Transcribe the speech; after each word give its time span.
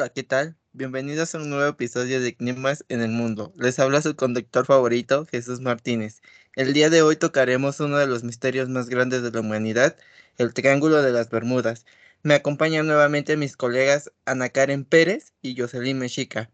Hola, 0.00 0.08
¿qué 0.08 0.22
tal? 0.22 0.56
Bienvenidos 0.72 1.34
a 1.34 1.38
un 1.38 1.50
nuevo 1.50 1.68
episodio 1.68 2.22
de 2.22 2.34
Climas 2.34 2.86
en 2.88 3.02
el 3.02 3.10
Mundo. 3.10 3.52
Les 3.56 3.78
habla 3.78 4.00
su 4.00 4.16
conductor 4.16 4.64
favorito, 4.64 5.26
Jesús 5.26 5.60
Martínez. 5.60 6.22
El 6.56 6.72
día 6.72 6.88
de 6.88 7.02
hoy 7.02 7.16
tocaremos 7.16 7.80
uno 7.80 7.98
de 7.98 8.06
los 8.06 8.24
misterios 8.24 8.70
más 8.70 8.88
grandes 8.88 9.22
de 9.22 9.30
la 9.30 9.40
humanidad, 9.40 9.98
el 10.38 10.54
Triángulo 10.54 11.02
de 11.02 11.12
las 11.12 11.28
Bermudas. 11.28 11.84
Me 12.22 12.32
acompañan 12.32 12.86
nuevamente 12.86 13.36
mis 13.36 13.58
colegas 13.58 14.10
Ana 14.24 14.48
Karen 14.48 14.86
Pérez 14.86 15.34
y 15.42 15.54
Jocelyn 15.54 15.98
Mexica. 15.98 16.50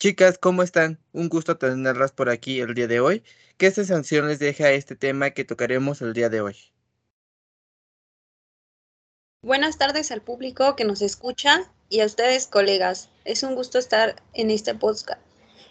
Chicas, 0.00 0.36
¿cómo 0.36 0.64
están? 0.64 0.98
Un 1.12 1.28
gusto 1.28 1.56
tenerlas 1.56 2.10
por 2.10 2.28
aquí 2.28 2.58
el 2.58 2.74
día 2.74 2.88
de 2.88 2.98
hoy. 2.98 3.22
¿Qué 3.58 3.70
sensación 3.70 4.26
les 4.26 4.40
deja 4.40 4.72
este 4.72 4.96
tema 4.96 5.30
que 5.30 5.44
tocaremos 5.44 6.02
el 6.02 6.14
día 6.14 6.30
de 6.30 6.40
hoy? 6.40 6.56
Buenas 9.40 9.78
tardes 9.78 10.10
al 10.10 10.20
público 10.22 10.74
que 10.74 10.84
nos 10.84 11.00
escucha 11.00 11.70
y 11.88 12.00
a 12.00 12.06
ustedes, 12.06 12.46
colegas. 12.46 13.08
Es 13.24 13.42
un 13.42 13.54
gusto 13.54 13.78
estar 13.78 14.16
en 14.34 14.50
este 14.50 14.74
podcast. 14.74 15.20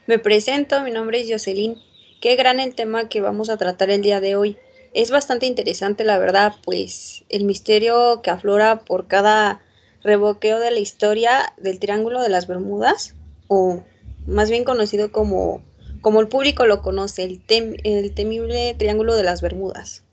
Me 0.07 0.19
presento, 0.19 0.81
mi 0.81 0.91
nombre 0.91 1.19
es 1.19 1.29
Jocelyn. 1.29 1.75
Qué 2.21 2.35
gran 2.35 2.59
el 2.59 2.75
tema 2.75 3.09
que 3.09 3.21
vamos 3.21 3.49
a 3.49 3.57
tratar 3.57 3.89
el 3.89 4.01
día 4.01 4.19
de 4.19 4.35
hoy. 4.35 4.57
Es 4.93 5.11
bastante 5.11 5.45
interesante, 5.45 6.03
la 6.03 6.17
verdad, 6.17 6.53
pues 6.63 7.23
el 7.29 7.43
misterio 7.43 8.21
que 8.21 8.31
aflora 8.31 8.79
por 8.79 9.07
cada 9.07 9.61
revoqueo 10.01 10.59
de 10.59 10.71
la 10.71 10.79
historia 10.79 11.53
del 11.57 11.79
Triángulo 11.79 12.21
de 12.21 12.29
las 12.29 12.47
Bermudas, 12.47 13.13
o 13.47 13.83
más 14.25 14.49
bien 14.49 14.63
conocido 14.63 15.11
como, 15.11 15.61
como 16.01 16.21
el 16.21 16.27
público 16.27 16.65
lo 16.65 16.81
conoce, 16.81 17.23
el, 17.23 17.41
el 17.83 18.13
temible 18.13 18.75
Triángulo 18.77 19.15
de 19.15 19.23
las 19.23 19.41
Bermudas. 19.41 20.03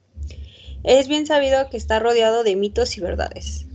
Es 0.83 1.09
bien 1.09 1.27
sabido 1.27 1.71
que 1.71 1.79
está 1.79 1.99
rodeado 1.99 2.45
de 2.45 2.57
mitos 2.57 2.99
y 2.99 3.01
verdades. 3.01 3.67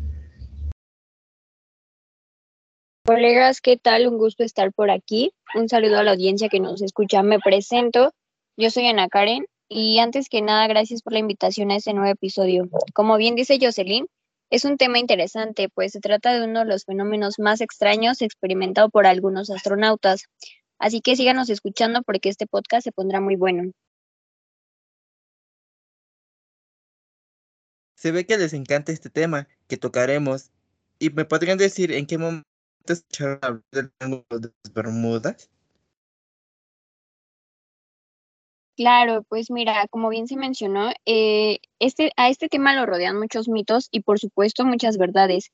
Colegas, 3.10 3.60
¿qué 3.60 3.76
tal? 3.76 4.08
Un 4.08 4.20
gusto 4.20 4.44
estar 4.44 4.72
por 4.72 4.92
aquí. 4.92 5.34
Un 5.56 5.68
saludo 5.68 5.98
a 5.98 6.04
la 6.04 6.12
audiencia 6.12 6.48
que 6.48 6.60
nos 6.60 6.80
escucha. 6.84 7.24
Me 7.24 7.40
presento. 7.40 8.14
Yo 8.56 8.70
soy 8.70 8.86
Ana 8.86 9.10
Karen 9.10 9.48
y 9.68 9.98
antes 9.98 10.30
que 10.30 10.44
nada, 10.44 10.68
gracias 10.68 11.02
por 11.02 11.14
la 11.14 11.18
invitación 11.18 11.72
a 11.72 11.78
este 11.78 11.92
nuevo 11.96 12.12
episodio. 12.12 12.70
Como 12.94 13.18
bien 13.18 13.34
dice 13.34 13.58
Jocelyn, 13.60 14.06
es 14.52 14.64
un 14.64 14.78
tema 14.78 15.00
interesante, 15.00 15.70
pues 15.70 15.94
se 15.94 16.00
trata 16.02 16.36
de 16.36 16.46
uno 16.46 16.60
de 16.60 16.66
los 16.66 16.86
fenómenos 16.86 17.40
más 17.40 17.62
extraños 17.62 18.22
experimentado 18.22 18.92
por 18.92 19.08
algunos 19.08 19.50
astronautas. 19.50 20.26
Así 20.78 21.02
que 21.02 21.16
síganos 21.16 21.50
escuchando 21.50 22.04
porque 22.04 22.30
este 22.30 22.46
podcast 22.46 22.84
se 22.84 22.92
pondrá 22.92 23.22
muy 23.22 23.36
bueno. 23.36 23.72
Se 27.96 28.12
ve 28.12 28.28
que 28.28 28.38
les 28.38 28.54
encanta 28.54 28.92
este 28.92 29.10
tema 29.10 29.48
que 29.68 29.78
tocaremos 29.78 30.52
y 31.00 31.10
me 31.10 31.26
podrían 31.26 31.58
decir 31.58 31.92
en 31.92 32.06
qué 32.06 32.20
momento 32.20 32.49
escucharon 32.94 33.64
del 33.72 33.92
Triángulo 33.92 34.26
de 34.40 34.52
las? 34.74 35.50
Claro, 38.80 39.24
pues 39.28 39.52
mira, 39.52 39.86
como 39.90 40.08
bien 40.08 40.28
se 40.28 40.38
mencionó, 40.38 40.92
eh, 41.06 41.60
este, 41.80 42.12
a 42.16 42.30
este 42.30 42.48
tema 42.48 42.74
lo 42.76 42.86
rodean 42.86 43.20
muchos 43.20 43.50
mitos 43.50 43.90
y 43.92 44.00
por 44.02 44.20
supuesto 44.20 44.64
muchas 44.64 44.98
verdades. 44.98 45.52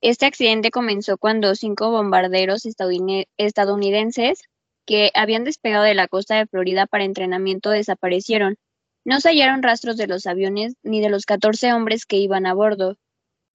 Este 0.00 0.24
accidente 0.24 0.70
comenzó 0.70 1.18
cuando 1.18 1.54
cinco 1.56 1.90
bombarderos 1.90 2.62
estadounidenses 2.64 4.40
que 4.86 5.10
habían 5.14 5.44
despegado 5.44 5.84
de 5.84 5.94
la 5.94 6.08
costa 6.08 6.36
de 6.36 6.46
Florida 6.46 6.86
para 6.86 7.04
entrenamiento 7.04 7.70
desaparecieron. 7.70 8.56
No 9.04 9.20
se 9.20 9.30
hallaron 9.30 9.62
rastros 9.62 9.96
de 9.96 10.06
los 10.06 10.26
aviones 10.26 10.74
ni 10.82 11.00
de 11.00 11.10
los 11.10 11.26
14 11.26 11.72
hombres 11.72 12.06
que 12.06 12.18
iban 12.18 12.46
a 12.46 12.54
bordo. 12.54 12.96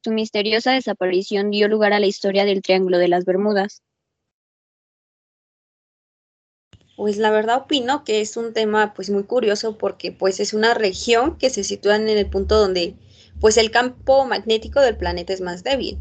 Su 0.05 0.11
misteriosa 0.11 0.71
desaparición 0.73 1.49
dio 1.49 1.67
lugar 1.67 1.91
a 1.91 1.99
la 1.99 2.05
historia 2.05 2.45
del 2.45 2.61
Triángulo 2.61 2.99
de 2.99 3.07
las 3.07 3.25
Bermudas. 3.25 3.81
Pues 6.95 7.17
la 7.17 7.31
verdad 7.31 7.63
opino 7.63 8.03
que 8.03 8.21
es 8.21 8.38
un 8.38 8.53
tema 8.53 8.94
pues 8.94 9.09
muy 9.09 9.23
curioso 9.23 9.79
porque 9.79 10.11
pues 10.11 10.39
es 10.39 10.53
una 10.53 10.75
región 10.75 11.39
que 11.39 11.49
se 11.49 11.63
sitúa 11.63 11.95
en 11.95 12.07
el 12.07 12.29
punto 12.29 12.55
donde 12.59 12.94
pues 13.41 13.57
el 13.57 13.71
campo 13.71 14.25
magnético 14.25 14.79
del 14.79 14.95
planeta 14.95 15.33
es 15.33 15.41
más 15.41 15.63
débil 15.63 15.97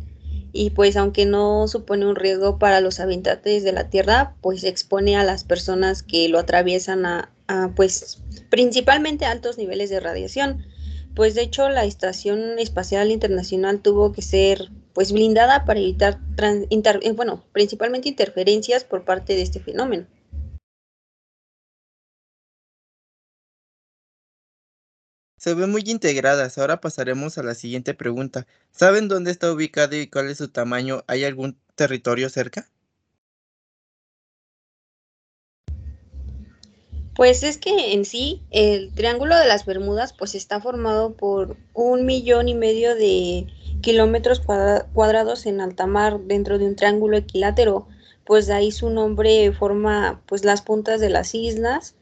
y 0.53 0.69
pues 0.69 0.99
aunque 0.99 1.25
no 1.25 1.67
supone 1.67 2.05
un 2.05 2.15
riesgo 2.15 2.59
para 2.59 2.83
los 2.83 3.01
habitantes 3.01 3.65
de 3.65 3.73
la 3.73 3.89
Tierra 3.89 4.37
pues 4.43 4.65
expone 4.65 5.17
a 5.17 5.25
las 5.25 5.45
personas 5.45 6.03
que 6.03 6.29
lo 6.29 6.39
atraviesan 6.39 7.07
a, 7.07 7.33
a 7.47 7.71
pues 7.75 8.23
principalmente 8.51 9.25
altos 9.25 9.57
niveles 9.57 9.89
de 9.89 10.01
radiación 10.01 10.74
pues 11.15 11.35
de 11.35 11.43
hecho 11.43 11.69
la 11.69 11.85
Estación 11.85 12.59
Espacial 12.59 13.11
Internacional 13.11 13.81
tuvo 13.81 14.13
que 14.13 14.23
ser 14.23 14.71
pues 14.93 15.13
blindada 15.13 15.65
para 15.65 15.81
evitar 15.81 16.19
eh, 16.39 17.13
bueno, 17.13 17.45
principalmente 17.53 18.09
interferencias 18.09 18.85
por 18.85 19.05
parte 19.05 19.35
de 19.35 19.43
este 19.43 19.61
fenómeno. 19.61 20.07
Se 25.39 25.53
ven 25.53 25.71
muy 25.71 25.83
integradas. 25.87 26.57
Ahora 26.57 26.81
pasaremos 26.81 27.37
a 27.37 27.43
la 27.43 27.55
siguiente 27.55 27.93
pregunta. 27.93 28.47
¿Saben 28.71 29.09
dónde 29.09 29.31
está 29.31 29.53
ubicado 29.53 29.95
y 29.95 30.07
cuál 30.09 30.31
es 30.31 30.39
su 30.39 30.49
tamaño? 30.49 31.05
¿Hay 31.07 31.23
algún 31.25 31.59
territorio 31.75 32.31
cerca? 32.31 32.67
Pues 37.15 37.45
es 37.45 37.59
que 37.59 37.93
en 37.93 38.05
sí 38.05 38.43
el 38.51 38.93
Triángulo 38.93 39.37
de 39.37 39.47
las 39.47 39.65
Bermudas 39.67 40.13
pues 40.13 40.35
está 40.35 40.61
formado 40.61 41.15
por 41.15 41.57
un 41.73 42.07
millón 42.07 42.49
y 42.49 42.55
medio 42.55 42.97
de 42.97 43.47
kilómetros 43.83 44.41
cuadrados 44.41 45.47
en 45.47 45.61
alta 45.61 45.87
mar 45.87 46.19
dentro 46.21 46.59
de 46.59 46.67
un 46.67 46.75
triángulo 46.75 47.17
equilátero, 47.17 47.87
pues 48.25 48.47
de 48.47 48.55
ahí 48.55 48.73
su 48.73 48.91
nombre 48.91 49.53
forma 49.53 50.23
pues 50.27 50.45
las 50.45 50.63
puntas 50.63 51.01
de 51.01 51.11
las 51.11 51.35
islas 51.35 51.95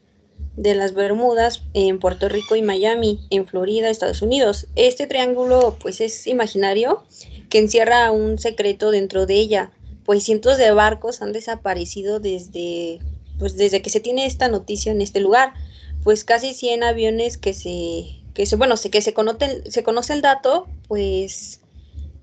de 0.55 0.75
las 0.75 0.93
Bermudas 0.93 1.63
en 1.73 1.99
Puerto 1.99 2.29
Rico 2.29 2.55
y 2.55 2.61
Miami, 2.61 3.19
en 3.29 3.47
Florida, 3.47 3.89
Estados 3.89 4.21
Unidos. 4.21 4.67
Este 4.75 5.07
triángulo 5.07 5.77
pues 5.79 6.01
es 6.01 6.25
imaginario 6.27 7.03
que 7.49 7.59
encierra 7.59 8.11
un 8.11 8.39
secreto 8.39 8.91
dentro 8.91 9.25
de 9.25 9.35
ella, 9.35 9.71
pues 10.05 10.23
cientos 10.23 10.57
de 10.57 10.71
barcos 10.71 11.21
han 11.21 11.33
desaparecido 11.33 12.19
desde 12.19 12.99
pues 13.43 13.57
desde 13.57 13.81
que 13.81 13.89
se 13.89 13.99
tiene 13.99 14.25
esta 14.25 14.47
noticia 14.47 14.93
en 14.93 15.01
este 15.01 15.19
lugar, 15.19 15.53
pues 16.01 16.23
casi 16.23 16.53
100 16.53 16.81
aviones 16.81 17.37
que 17.37 17.53
se, 17.53 18.21
que 18.33 18.45
se 18.45 18.55
bueno, 18.55 18.75
que 18.89 19.01
se 19.01 19.13
conoce, 19.13 19.69
se 19.69 19.83
conoce 19.83 20.13
el 20.13 20.21
dato, 20.21 20.69
pues 20.87 21.59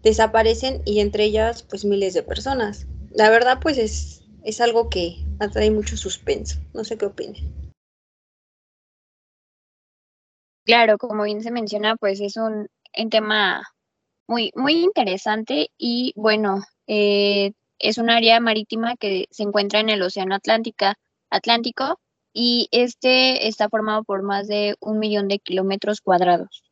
desaparecen 0.03 0.81
y 0.86 1.00
entre 1.00 1.25
ellas 1.25 1.62
pues 1.62 1.84
miles 1.84 2.14
de 2.14 2.22
personas. 2.22 2.86
La 3.10 3.28
verdad 3.28 3.58
pues 3.60 3.76
es, 3.76 4.22
es 4.44 4.62
algo 4.62 4.88
que 4.88 5.16
atrae 5.41 5.70
mucho 5.70 5.98
suspenso. 5.98 6.58
No 6.72 6.84
sé 6.84 6.97
qué 6.97 7.04
opinen. 7.04 7.52
Claro, 10.64 10.97
como 10.97 11.25
bien 11.25 11.42
se 11.42 11.50
menciona, 11.50 11.97
pues 11.97 12.19
es 12.22 12.38
un, 12.38 12.66
un 12.98 13.10
tema 13.10 13.62
muy, 14.26 14.52
muy 14.54 14.84
interesante 14.84 15.69
y 15.76 16.14
bueno, 16.16 16.62
eh, 16.87 17.52
es 17.78 17.98
un 17.98 18.10
área 18.10 18.41
marítima 18.41 18.94
que 18.97 19.26
se 19.31 19.42
encuentra 19.42 19.81
en 19.81 19.91
el 19.91 20.02
Océano 20.02 20.34
Atlántica, 20.34 20.97
Atlántico 21.30 22.00
y 22.32 22.68
este 22.72 23.48
está 23.48 23.68
formado 23.68 24.04
por 24.04 24.22
más 24.22 24.46
de 24.48 24.76
un 24.80 24.98
millón 24.98 25.28
de 25.28 25.38
kilómetros 25.38 26.00
cuadrados. 26.00 26.62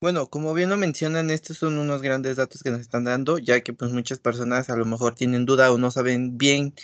Bueno, 0.00 0.28
como 0.28 0.52
bien 0.52 0.68
lo 0.68 0.76
mencionan, 0.76 1.30
estos 1.30 1.58
son 1.58 1.78
unos 1.78 2.02
grandes 2.02 2.36
datos 2.36 2.62
que 2.62 2.70
nos 2.70 2.80
están 2.80 3.04
dando, 3.04 3.38
ya 3.38 3.60
que 3.60 3.72
pues 3.72 3.92
muchas 3.92 4.18
personas 4.18 4.68
a 4.68 4.76
lo 4.76 4.84
mejor 4.84 5.14
tienen 5.14 5.46
duda 5.46 5.70
o 5.72 5.78
no 5.78 5.92
saben 5.92 6.36
bien 6.36 6.74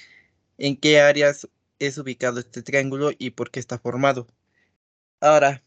en 0.58 0.76
qué 0.76 1.00
áreas 1.00 1.48
es 1.80 1.98
ubicado 1.98 2.40
este 2.40 2.62
triángulo 2.62 3.10
y 3.18 3.30
por 3.30 3.50
qué 3.50 3.60
está 3.60 3.78
formado. 3.78 4.28
Ahora, 5.20 5.62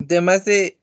además 0.00 0.44
de 0.44 0.78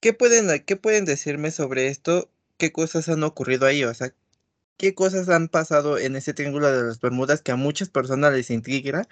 ¿Qué 0.00 0.12
pueden, 0.12 0.64
¿Qué 0.64 0.76
pueden 0.76 1.04
decirme 1.04 1.50
sobre 1.50 1.88
esto? 1.88 2.30
¿Qué 2.58 2.72
cosas 2.72 3.08
han 3.08 3.22
ocurrido 3.24 3.66
ahí? 3.66 3.84
O 3.84 3.94
sea, 3.94 4.10
¿qué 4.78 4.94
cosas 4.94 5.28
han 5.30 5.48
pasado 5.48 5.98
en 5.98 6.16
ese 6.16 6.34
triángulo 6.34 6.70
de 6.72 6.84
las 6.88 7.00
Bermudas 7.00 7.42
que 7.42 7.52
a 7.52 7.56
muchas 7.56 7.90
personas 7.90 8.32
les 8.34 8.50
intriga 8.50 9.08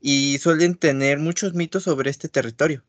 y 0.00 0.38
suelen 0.38 0.76
tener 0.76 1.18
muchos 1.18 1.54
mitos 1.54 1.84
sobre 1.84 2.10
este 2.10 2.28
territorio? 2.28 2.84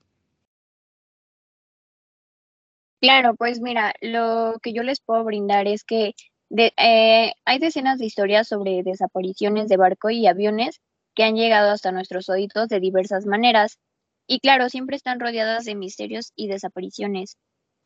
Claro, 3.01 3.35
pues 3.35 3.59
mira, 3.61 3.93
lo 4.01 4.59
que 4.61 4.73
yo 4.73 4.83
les 4.83 5.01
puedo 5.01 5.23
brindar 5.23 5.67
es 5.67 5.83
que 5.83 6.13
eh, 6.55 7.33
hay 7.45 7.59
decenas 7.59 7.97
de 7.97 8.05
historias 8.05 8.47
sobre 8.47 8.83
desapariciones 8.83 9.67
de 9.69 9.77
barco 9.77 10.09
y 10.11 10.27
aviones 10.27 10.81
que 11.15 11.23
han 11.23 11.35
llegado 11.35 11.71
hasta 11.71 11.91
nuestros 11.91 12.29
oídos 12.29 12.69
de 12.69 12.79
diversas 12.79 13.25
maneras. 13.25 13.79
Y 14.27 14.39
claro, 14.39 14.69
siempre 14.69 14.95
están 14.97 15.19
rodeadas 15.19 15.65
de 15.65 15.75
misterios 15.75 16.31
y 16.35 16.47
desapariciones. 16.47 17.37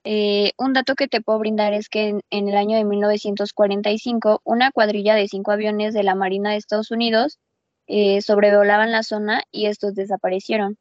Eh, 0.07 0.51
un 0.59 0.73
dato 0.73 0.93
que 0.93 1.07
te 1.07 1.19
puedo 1.19 1.39
brindar 1.39 1.73
es 1.73 1.89
que 1.89 2.19
en, 2.29 2.47
el 2.47 2.55
año 2.55 2.77
de 2.77 2.85
1945, 2.85 4.39
una 4.43 4.71
cuadrilla 4.71 5.15
de 5.15 5.27
cinco 5.27 5.51
aviones 5.51 5.95
de 5.95 6.03
la 6.03 6.13
Marina 6.13 6.51
de 6.51 6.57
Estados 6.57 6.91
Unidos 6.91 7.39
eh, 7.87 8.21
sobrevolaban 8.21 8.91
la 8.91 9.01
zona 9.01 9.41
y 9.51 9.65
estos 9.65 9.95
desaparecieron. 9.95 10.77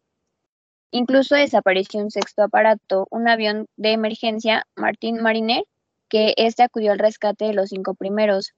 Incluso 0.91 1.37
desapareció 1.37 2.01
un 2.01 2.11
sexto 2.11 2.43
aparato, 2.43 3.07
un 3.11 3.27
avión 3.27 3.67
de 3.77 3.93
emergencia, 3.93 4.67
Martin 4.77 5.23
Mariner, 5.23 5.65
que 6.11 6.35
este 6.37 6.63
acudió 6.63 6.93
al 6.93 6.99
rescate 6.99 7.47
de 7.47 7.55
los 7.55 7.71
cinco 7.71 7.95
primeros. 7.95 8.53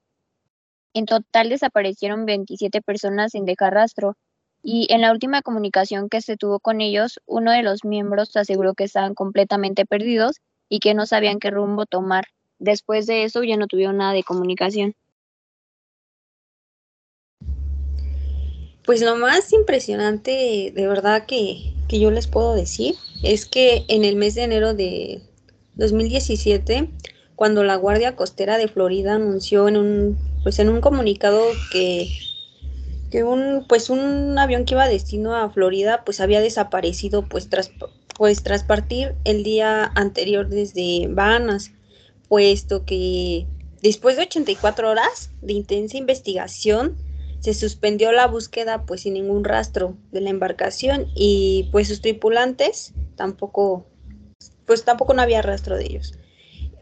En 0.94 1.06
total 1.06 1.48
desaparecieron 1.48 2.26
27 2.26 2.82
personas 2.82 3.32
sin 3.32 3.44
dejar 3.44 3.72
rastro, 3.72 4.16
y 4.64 4.92
en 4.92 5.00
la 5.00 5.12
última 5.12 5.42
comunicación 5.42 6.08
que 6.08 6.20
se 6.22 6.36
tuvo 6.36 6.58
con 6.58 6.80
ellos, 6.80 7.20
uno 7.24 7.52
de 7.52 7.62
los 7.62 7.84
miembros 7.84 8.36
aseguró 8.36 8.74
que 8.74 8.82
estaban 8.82 9.14
completamente 9.14 9.86
perdidos 9.86 10.40
y 10.68 10.80
que 10.80 10.94
no 10.94 11.06
sabían 11.06 11.38
qué 11.38 11.50
rumbo 11.50 11.86
tomar. 11.86 12.24
Después 12.58 13.06
de 13.06 13.24
eso 13.24 13.42
ya 13.42 13.56
no 13.56 13.66
tuvieron 13.66 13.98
nada 13.98 14.12
de 14.12 14.22
comunicación. 14.22 14.94
Pues 18.84 19.02
lo 19.02 19.16
más 19.16 19.52
impresionante 19.52 20.72
de 20.74 20.86
verdad 20.86 21.26
que, 21.26 21.74
que 21.88 21.98
yo 21.98 22.12
les 22.12 22.28
puedo 22.28 22.54
decir 22.54 22.94
es 23.22 23.44
que 23.44 23.84
en 23.88 24.04
el 24.04 24.14
mes 24.14 24.36
de 24.36 24.44
enero 24.44 24.74
de 24.74 25.22
2017, 25.74 26.88
cuando 27.34 27.64
la 27.64 27.74
Guardia 27.74 28.14
Costera 28.14 28.58
de 28.58 28.68
Florida 28.68 29.14
anunció 29.14 29.66
en 29.66 29.76
un, 29.76 30.18
pues 30.44 30.60
en 30.60 30.68
un 30.68 30.80
comunicado 30.80 31.42
que, 31.72 32.08
que 33.10 33.24
un, 33.24 33.66
pues 33.68 33.90
un 33.90 34.38
avión 34.38 34.64
que 34.64 34.74
iba 34.74 34.88
destino 34.88 35.34
a 35.34 35.50
Florida 35.50 36.02
pues 36.04 36.20
había 36.20 36.40
desaparecido 36.40 37.22
pues 37.22 37.50
tras, 37.50 37.72
pues 38.16 38.42
tras 38.42 38.64
partir 38.64 39.14
el 39.24 39.42
día 39.42 39.92
anterior 39.94 40.48
desde 40.48 41.06
Bahamas, 41.08 41.72
puesto 42.28 42.84
que 42.84 43.46
después 43.82 44.16
de 44.16 44.22
84 44.22 44.90
horas 44.90 45.30
de 45.42 45.52
intensa 45.52 45.96
investigación, 45.96 46.96
se 47.40 47.54
suspendió 47.54 48.12
la 48.12 48.26
búsqueda 48.26 48.84
pues 48.86 49.02
sin 49.02 49.14
ningún 49.14 49.44
rastro 49.44 49.96
de 50.10 50.20
la 50.20 50.30
embarcación 50.30 51.06
y 51.14 51.68
pues 51.70 51.88
sus 51.88 52.00
tripulantes 52.00 52.94
tampoco 53.14 53.86
pues 54.64 54.84
tampoco 54.84 55.14
no 55.14 55.22
había 55.22 55.42
rastro 55.42 55.76
de 55.76 55.84
ellos. 55.84 56.14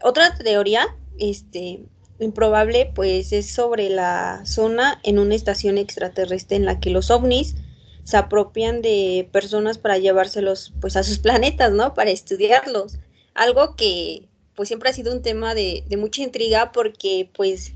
Otra 0.01 0.35
teoría 0.35 0.87
este 1.19 1.83
improbable 2.19 2.91
pues 2.95 3.31
es 3.33 3.51
sobre 3.51 3.89
la 3.89 4.41
zona 4.45 4.99
en 5.03 5.19
una 5.19 5.35
estación 5.35 5.77
extraterrestre 5.77 6.57
en 6.57 6.65
la 6.65 6.79
que 6.79 6.89
los 6.89 7.11
ovnis 7.11 7.55
se 8.05 8.17
apropian 8.17 8.81
de 8.81 9.27
personas 9.33 9.77
para 9.77 9.97
llevárselos 9.97 10.71
pues 10.79 10.95
a 10.95 11.03
sus 11.03 11.19
planetas, 11.19 11.73
¿no? 11.73 11.93
Para 11.93 12.11
estudiarlos. 12.11 12.99
Algo 13.33 13.75
que 13.75 14.29
pues 14.55 14.69
siempre 14.69 14.89
ha 14.89 14.93
sido 14.93 15.11
un 15.11 15.21
tema 15.21 15.53
de, 15.53 15.83
de 15.87 15.97
mucha 15.97 16.21
intriga 16.21 16.71
porque 16.71 17.29
pues 17.35 17.73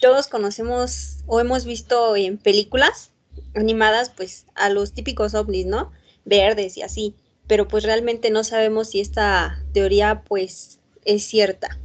todos 0.00 0.26
conocemos 0.26 1.18
o 1.26 1.38
hemos 1.38 1.64
visto 1.64 2.16
en 2.16 2.38
películas 2.38 3.12
animadas, 3.54 4.10
pues 4.10 4.46
a 4.54 4.70
los 4.70 4.92
típicos 4.92 5.34
ovnis, 5.34 5.66
¿no? 5.66 5.92
Verdes 6.24 6.76
y 6.76 6.82
así, 6.82 7.14
pero 7.46 7.68
pues 7.68 7.84
realmente 7.84 8.30
no 8.30 8.44
sabemos 8.44 8.90
si 8.90 9.00
esta 9.00 9.62
teoría 9.72 10.22
pues 10.26 10.80
es 11.04 11.24
cierta. 11.24 11.78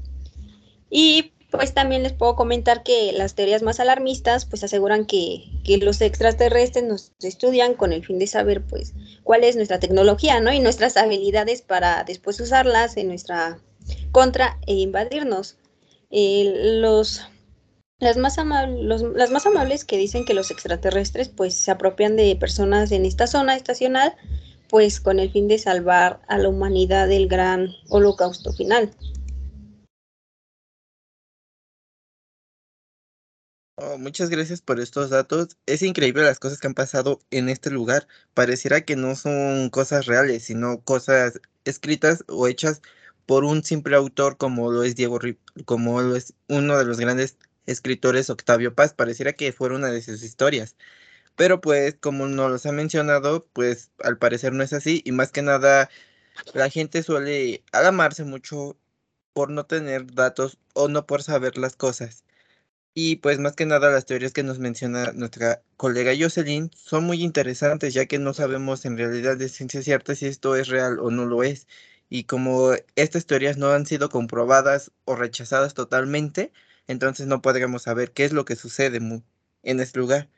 Y 0.89 1.33
pues 1.57 1.73
también 1.73 2.03
les 2.03 2.13
puedo 2.13 2.35
comentar 2.35 2.83
que 2.83 3.11
las 3.11 3.35
teorías 3.35 3.63
más 3.63 3.79
alarmistas 3.79 4.45
pues 4.45 4.63
aseguran 4.63 5.05
que, 5.05 5.43
que, 5.63 5.77
los 5.77 6.01
extraterrestres 6.01 6.83
nos 6.83 7.11
estudian 7.21 7.73
con 7.73 7.93
el 7.93 8.05
fin 8.05 8.19
de 8.19 8.27
saber 8.27 8.63
pues 8.63 8.93
cuál 9.23 9.43
es 9.43 9.55
nuestra 9.55 9.79
tecnología, 9.79 10.39
¿no? 10.39 10.51
Y 10.53 10.59
nuestras 10.59 10.97
habilidades 10.97 11.61
para 11.61 12.03
después 12.03 12.39
usarlas 12.39 12.97
en 12.97 13.07
nuestra 13.07 13.59
contra 14.11 14.59
e 14.67 14.73
invadirnos. 14.73 15.57
Eh, 16.11 16.79
los 16.79 17.21
las 17.99 18.17
más, 18.17 18.37
las 18.37 19.31
más 19.31 19.45
amables 19.45 19.85
que 19.85 19.97
dicen 19.97 20.25
que 20.25 20.33
los 20.33 20.51
extraterrestres 20.51 21.29
pues 21.29 21.53
se 21.55 21.71
apropian 21.71 22.17
de 22.17 22.35
personas 22.35 22.91
en 22.91 23.05
esta 23.05 23.25
zona 23.25 23.55
estacional 23.55 24.15
pues 24.69 24.99
con 24.99 25.19
el 25.19 25.31
fin 25.31 25.47
de 25.47 25.57
salvar 25.57 26.21
a 26.27 26.37
la 26.37 26.49
humanidad 26.49 27.07
del 27.07 27.27
gran 27.27 27.69
holocausto 27.89 28.51
final. 28.51 28.91
Muchas 33.99 34.29
gracias 34.29 34.61
por 34.61 34.79
estos 34.79 35.09
datos. 35.09 35.57
Es 35.65 35.81
increíble 35.81 36.23
las 36.23 36.39
cosas 36.39 36.59
que 36.59 36.67
han 36.67 36.73
pasado 36.73 37.19
en 37.31 37.49
este 37.49 37.69
lugar. 37.71 38.07
Pareciera 38.33 38.81
que 38.81 38.95
no 38.95 39.15
son 39.15 39.69
cosas 39.69 40.05
reales, 40.05 40.43
sino 40.43 40.81
cosas 40.83 41.39
escritas 41.65 42.23
o 42.27 42.47
hechas 42.47 42.81
por 43.25 43.43
un 43.43 43.63
simple 43.63 43.95
autor 43.95 44.37
como 44.37 44.71
lo 44.71 44.83
es 44.83 44.95
Diego 44.95 45.19
como 45.65 46.01
lo 46.01 46.15
es 46.15 46.33
uno 46.47 46.77
de 46.77 46.85
los 46.85 46.99
grandes 46.99 47.37
escritores 47.65 48.29
Octavio 48.29 48.75
Paz. 48.75 48.93
Pareciera 48.93 49.33
que 49.33 49.53
fuera 49.53 49.75
una 49.75 49.89
de 49.89 50.01
sus 50.01 50.23
historias. 50.23 50.75
Pero 51.35 51.61
pues, 51.61 51.95
como 51.99 52.27
no 52.27 52.49
los 52.49 52.65
ha 52.65 52.71
mencionado, 52.71 53.47
pues 53.53 53.91
al 54.03 54.17
parecer 54.17 54.53
no 54.53 54.63
es 54.63 54.73
así. 54.73 55.01
Y 55.05 55.11
más 55.11 55.31
que 55.31 55.41
nada, 55.43 55.89
la 56.53 56.69
gente 56.69 57.03
suele 57.03 57.63
alamarse 57.71 58.23
mucho 58.25 58.77
por 59.33 59.51
no 59.51 59.65
tener 59.65 60.13
datos 60.13 60.59
o 60.73 60.87
no 60.89 61.05
por 61.07 61.23
saber 61.23 61.57
las 61.57 61.75
cosas. 61.75 62.24
Y 62.97 63.17
pues 63.17 63.39
más 63.39 63.55
que 63.55 63.65
nada 63.65 63.91
las 63.91 64.05
teorías 64.05 64.31
que 64.31 64.41
nos 64.41 64.57
menciona 64.59 65.11
nuestra 65.11 65.61
colega 65.75 66.13
Jocelyn 66.17 66.71
son 66.73 67.03
muy 67.03 67.21
interesantes 67.23 67.93
ya 67.93 68.05
que 68.05 68.19
no 68.19 68.33
sabemos 68.33 68.85
en 68.85 68.97
realidad 68.97 69.35
de 69.37 69.49
ciencia 69.49 69.81
cierta 69.83 70.15
si 70.15 70.27
esto 70.27 70.55
es 70.55 70.69
real 70.69 70.99
o 70.99 71.11
no 71.11 71.25
lo 71.25 71.43
es. 71.43 71.67
Y 72.09 72.23
como 72.23 72.71
estas 72.95 73.25
teorías 73.25 73.57
no 73.57 73.69
han 73.71 73.85
sido 73.85 74.09
comprobadas 74.09 74.91
o 75.03 75.15
rechazadas 75.17 75.73
totalmente, 75.73 76.53
entonces 76.87 77.27
no 77.27 77.41
podremos 77.41 77.83
saber 77.83 78.13
qué 78.13 78.23
es 78.25 78.31
lo 78.31 78.45
que 78.45 78.55
sucede 78.55 78.99
en 79.63 79.79
este 79.81 79.99
lugar. 79.99 80.29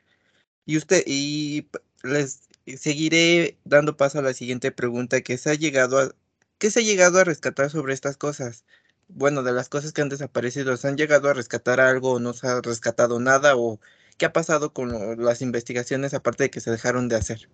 Y 0.66 0.76
usted, 0.78 1.02
y 1.06 1.68
les 2.04 2.42
seguiré 2.66 3.58
dando 3.64 3.96
paso 3.96 4.20
a 4.20 4.22
la 4.22 4.34
siguiente 4.34 4.72
pregunta 4.72 5.22
que 5.22 5.38
se 5.38 5.50
ha 5.50 5.54
llegado 5.54 5.98
a, 6.00 6.14
¿qué 6.58 6.70
se 6.70 6.80
ha 6.80 6.82
llegado 6.84 7.20
a 7.20 7.24
rescatar 7.24 7.70
sobre 7.70 7.94
estas 7.94 8.16
cosas? 8.16 8.64
Bueno, 9.08 9.42
de 9.42 9.52
las 9.52 9.68
cosas 9.68 9.92
que 9.92 10.02
han 10.02 10.08
desaparecido, 10.08 10.76
¿se 10.76 10.88
han 10.88 10.96
llegado 10.96 11.28
a 11.28 11.34
rescatar 11.34 11.80
algo 11.80 12.12
o 12.12 12.18
no 12.20 12.34
se 12.34 12.46
ha 12.46 12.60
rescatado 12.60 13.18
nada? 13.18 13.56
¿O 13.56 13.80
qué 14.18 14.26
ha 14.26 14.32
pasado 14.32 14.72
con 14.72 15.22
las 15.24 15.40
investigaciones 15.42 16.14
aparte 16.14 16.44
de 16.44 16.50
que 16.50 16.60
se 16.60 16.70
dejaron 16.70 17.08
de 17.08 17.16
hacer? 17.16 17.48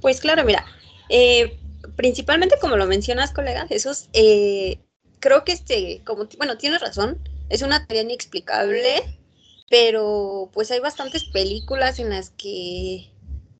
Pues 0.00 0.20
claro, 0.20 0.44
mira, 0.44 0.64
eh, 1.08 1.58
principalmente 1.96 2.56
como 2.60 2.76
lo 2.76 2.86
mencionas, 2.86 3.32
colega 3.32 3.68
Jesús, 3.68 4.08
eh, 4.12 4.80
creo 5.20 5.44
que 5.44 5.52
este, 5.52 6.02
como, 6.04 6.26
bueno, 6.36 6.58
tienes 6.58 6.80
razón, 6.80 7.18
es 7.48 7.62
una 7.62 7.86
teoría 7.86 8.02
inexplicable, 8.02 9.18
pero 9.70 10.50
pues 10.52 10.70
hay 10.70 10.80
bastantes 10.80 11.24
películas 11.24 11.98
en 11.98 12.10
las 12.10 12.30
que, 12.30 13.10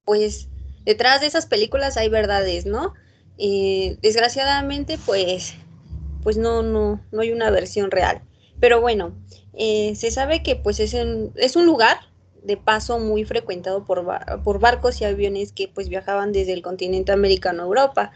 pues, 0.05 0.49
detrás 0.85 1.21
de 1.21 1.29
esas 1.29 1.47
películas 1.47 1.97
hay 1.97 2.09
verdades, 2.09 2.67
¿no? 2.67 2.93
Eh, 3.39 3.97
desgraciadamente, 4.03 4.99
pues, 5.07 5.55
pues 6.23 6.37
no, 6.37 6.63
no, 6.63 7.01
no 7.11 7.21
hay 7.21 7.33
una 7.33 7.51
versión 7.51 7.91
real. 7.91 8.23
Pero 8.61 8.81
bueno, 8.81 9.15
eh, 9.55 9.95
se 9.97 10.11
sabe 10.11 10.43
que 10.43 10.57
pues 10.57 10.81
es, 10.81 10.95
es 10.95 11.57
un 11.57 11.67
lugar 11.67 11.99
de 12.43 12.57
paso 12.57 12.99
muy 12.99 13.25
frecuentado 13.25 13.85
por, 13.85 14.05
por 14.43 14.59
barcos 14.59 15.01
y 15.01 15.05
aviones 15.05 15.53
que 15.53 15.69
pues 15.69 15.89
viajaban 15.89 16.33
desde 16.33 16.53
el 16.53 16.63
continente 16.63 17.13
americano 17.13 17.63
a 17.63 17.67
Europa 17.67 18.13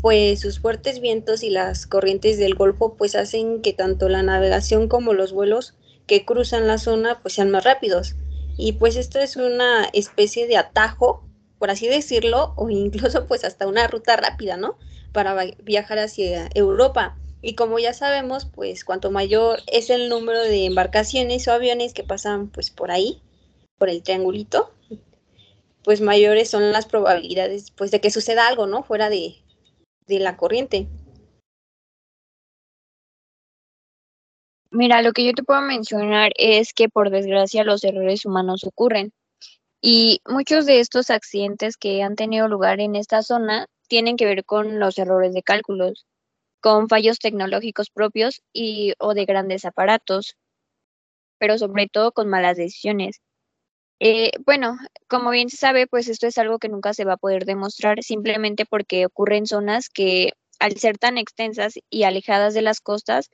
pues 0.00 0.40
sus 0.40 0.60
fuertes 0.60 1.00
vientos 1.00 1.42
y 1.42 1.50
las 1.50 1.86
corrientes 1.86 2.38
del 2.38 2.54
Golfo 2.54 2.94
pues 2.94 3.14
hacen 3.14 3.62
que 3.62 3.72
tanto 3.72 4.08
la 4.08 4.22
navegación 4.22 4.88
como 4.88 5.14
los 5.14 5.32
vuelos 5.32 5.74
que 6.06 6.24
cruzan 6.24 6.68
la 6.68 6.78
zona 6.78 7.20
pues 7.22 7.34
sean 7.34 7.50
más 7.50 7.64
rápidos. 7.64 8.14
Y 8.56 8.74
pues 8.74 8.96
esto 8.96 9.18
es 9.18 9.36
una 9.36 9.84
especie 9.92 10.46
de 10.46 10.56
atajo, 10.56 11.24
por 11.58 11.70
así 11.70 11.88
decirlo, 11.88 12.54
o 12.56 12.70
incluso 12.70 13.26
pues 13.26 13.44
hasta 13.44 13.66
una 13.66 13.86
ruta 13.86 14.16
rápida, 14.16 14.56
¿no? 14.56 14.78
Para 15.12 15.34
viajar 15.62 15.98
hacia 15.98 16.48
Europa. 16.54 17.18
Y 17.46 17.54
como 17.54 17.78
ya 17.78 17.94
sabemos, 17.94 18.44
pues 18.44 18.84
cuanto 18.84 19.12
mayor 19.12 19.60
es 19.68 19.88
el 19.88 20.08
número 20.08 20.40
de 20.40 20.64
embarcaciones 20.64 21.46
o 21.46 21.52
aviones 21.52 21.94
que 21.94 22.02
pasan 22.02 22.48
pues 22.48 22.72
por 22.72 22.90
ahí, 22.90 23.22
por 23.78 23.88
el 23.88 24.02
triangulito, 24.02 24.74
pues 25.84 26.00
mayores 26.00 26.50
son 26.50 26.72
las 26.72 26.86
probabilidades 26.86 27.70
pues 27.70 27.92
de 27.92 28.00
que 28.00 28.10
suceda 28.10 28.48
algo, 28.48 28.66
¿no? 28.66 28.82
Fuera 28.82 29.10
de, 29.10 29.36
de 30.08 30.18
la 30.18 30.36
corriente. 30.36 30.88
Mira, 34.72 35.00
lo 35.00 35.12
que 35.12 35.24
yo 35.24 35.32
te 35.32 35.44
puedo 35.44 35.60
mencionar 35.60 36.32
es 36.34 36.72
que 36.72 36.88
por 36.88 37.10
desgracia 37.10 37.62
los 37.62 37.84
errores 37.84 38.26
humanos 38.26 38.64
ocurren 38.64 39.12
y 39.80 40.20
muchos 40.26 40.66
de 40.66 40.80
estos 40.80 41.10
accidentes 41.10 41.76
que 41.76 42.02
han 42.02 42.16
tenido 42.16 42.48
lugar 42.48 42.80
en 42.80 42.96
esta 42.96 43.22
zona 43.22 43.68
tienen 43.86 44.16
que 44.16 44.24
ver 44.26 44.44
con 44.44 44.80
los 44.80 44.98
errores 44.98 45.32
de 45.32 45.44
cálculos, 45.44 46.06
con 46.60 46.88
fallos 46.88 47.18
tecnológicos 47.18 47.90
propios 47.90 48.42
y 48.52 48.94
o 48.98 49.14
de 49.14 49.24
grandes 49.24 49.64
aparatos, 49.64 50.36
pero 51.38 51.58
sobre 51.58 51.88
todo 51.88 52.12
con 52.12 52.28
malas 52.28 52.56
decisiones. 52.56 53.20
Eh, 53.98 54.32
bueno, 54.44 54.76
como 55.08 55.30
bien 55.30 55.48
se 55.48 55.56
sabe, 55.56 55.86
pues 55.86 56.08
esto 56.08 56.26
es 56.26 56.36
algo 56.38 56.58
que 56.58 56.68
nunca 56.68 56.92
se 56.92 57.04
va 57.04 57.14
a 57.14 57.18
poder 57.18 57.46
demostrar 57.46 58.02
simplemente 58.02 58.66
porque 58.66 59.06
ocurre 59.06 59.38
en 59.38 59.46
zonas 59.46 59.88
que 59.88 60.32
al 60.58 60.76
ser 60.76 60.98
tan 60.98 61.18
extensas 61.18 61.74
y 61.90 62.02
alejadas 62.04 62.54
de 62.54 62.62
las 62.62 62.80
costas, 62.80 63.30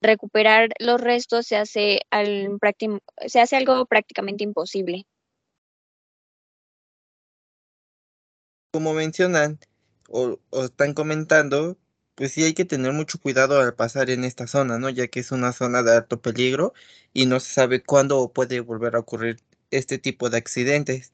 recuperar 0.00 0.70
los 0.78 1.00
restos 1.00 1.46
se 1.46 1.56
hace, 1.56 2.00
al 2.10 2.58
se 3.26 3.40
hace 3.40 3.56
algo 3.56 3.86
prácticamente 3.86 4.44
imposible. 4.44 5.06
Como 8.72 8.94
mencionan, 8.94 9.58
o, 10.08 10.38
o 10.50 10.64
están 10.64 10.94
comentando, 10.94 11.76
pues 12.14 12.32
sí 12.32 12.42
hay 12.44 12.54
que 12.54 12.64
tener 12.64 12.92
mucho 12.92 13.18
cuidado 13.20 13.60
al 13.60 13.74
pasar 13.74 14.10
en 14.10 14.24
esta 14.24 14.46
zona, 14.46 14.78
¿no? 14.78 14.90
Ya 14.90 15.08
que 15.08 15.20
es 15.20 15.32
una 15.32 15.52
zona 15.52 15.82
de 15.82 15.92
alto 15.96 16.20
peligro 16.22 16.74
y 17.12 17.26
no 17.26 17.40
se 17.40 17.52
sabe 17.54 17.82
cuándo 17.82 18.32
puede 18.32 18.60
volver 18.60 18.96
a 18.96 19.00
ocurrir 19.00 19.38
este 19.70 19.98
tipo 19.98 20.30
de 20.30 20.38
accidentes. 20.38 21.12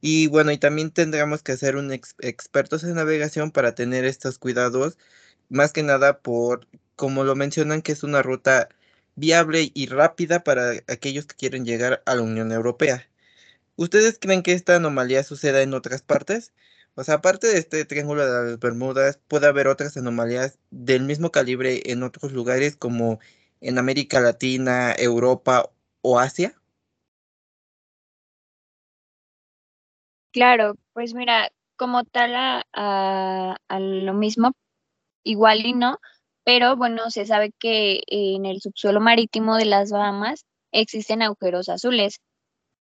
Y 0.00 0.28
bueno, 0.28 0.52
y 0.52 0.58
también 0.58 0.90
tendríamos 0.90 1.42
que 1.42 1.56
ser 1.56 1.76
un 1.76 1.92
expertos 1.92 2.84
en 2.84 2.94
navegación 2.94 3.50
para 3.50 3.74
tener 3.74 4.04
estos 4.04 4.38
cuidados, 4.38 4.98
más 5.48 5.72
que 5.72 5.82
nada 5.82 6.20
por, 6.20 6.66
como 6.96 7.24
lo 7.24 7.34
mencionan, 7.36 7.82
que 7.82 7.92
es 7.92 8.02
una 8.04 8.22
ruta 8.22 8.68
viable 9.16 9.70
y 9.74 9.86
rápida 9.86 10.44
para 10.44 10.72
aquellos 10.88 11.26
que 11.26 11.36
quieren 11.36 11.64
llegar 11.64 12.02
a 12.06 12.14
la 12.16 12.22
Unión 12.22 12.52
Europea. 12.52 13.08
¿Ustedes 13.76 14.18
creen 14.20 14.42
que 14.42 14.52
esta 14.52 14.76
anomalía 14.76 15.22
suceda 15.24 15.62
en 15.62 15.74
otras 15.74 16.02
partes? 16.02 16.52
O 16.96 17.04
sea, 17.04 17.16
aparte 17.16 17.46
de 17.46 17.58
este 17.58 17.84
triángulo 17.84 18.24
de 18.24 18.50
las 18.50 18.58
Bermudas, 18.58 19.20
puede 19.28 19.46
haber 19.46 19.68
otras 19.68 19.96
anomalías 19.98 20.58
del 20.70 21.02
mismo 21.04 21.30
calibre 21.30 21.92
en 21.92 22.02
otros 22.02 22.32
lugares 22.32 22.74
como 22.74 23.20
en 23.60 23.78
América 23.78 24.18
Latina, 24.20 24.94
Europa 24.96 25.70
o 26.00 26.18
Asia. 26.18 26.54
Claro, 30.32 30.76
pues 30.94 31.12
mira, 31.12 31.50
como 31.76 32.04
tal 32.04 32.34
a, 32.34 33.56
lo 33.78 34.14
mismo, 34.14 34.52
igual 35.22 35.66
y 35.66 35.74
no, 35.74 35.98
pero 36.44 36.76
bueno, 36.76 37.10
se 37.10 37.26
sabe 37.26 37.52
que 37.58 38.02
en 38.06 38.46
el 38.46 38.62
subsuelo 38.62 39.00
marítimo 39.00 39.56
de 39.56 39.66
las 39.66 39.90
Bahamas 39.90 40.46
existen 40.72 41.22
agujeros 41.22 41.68
azules. 41.68 42.20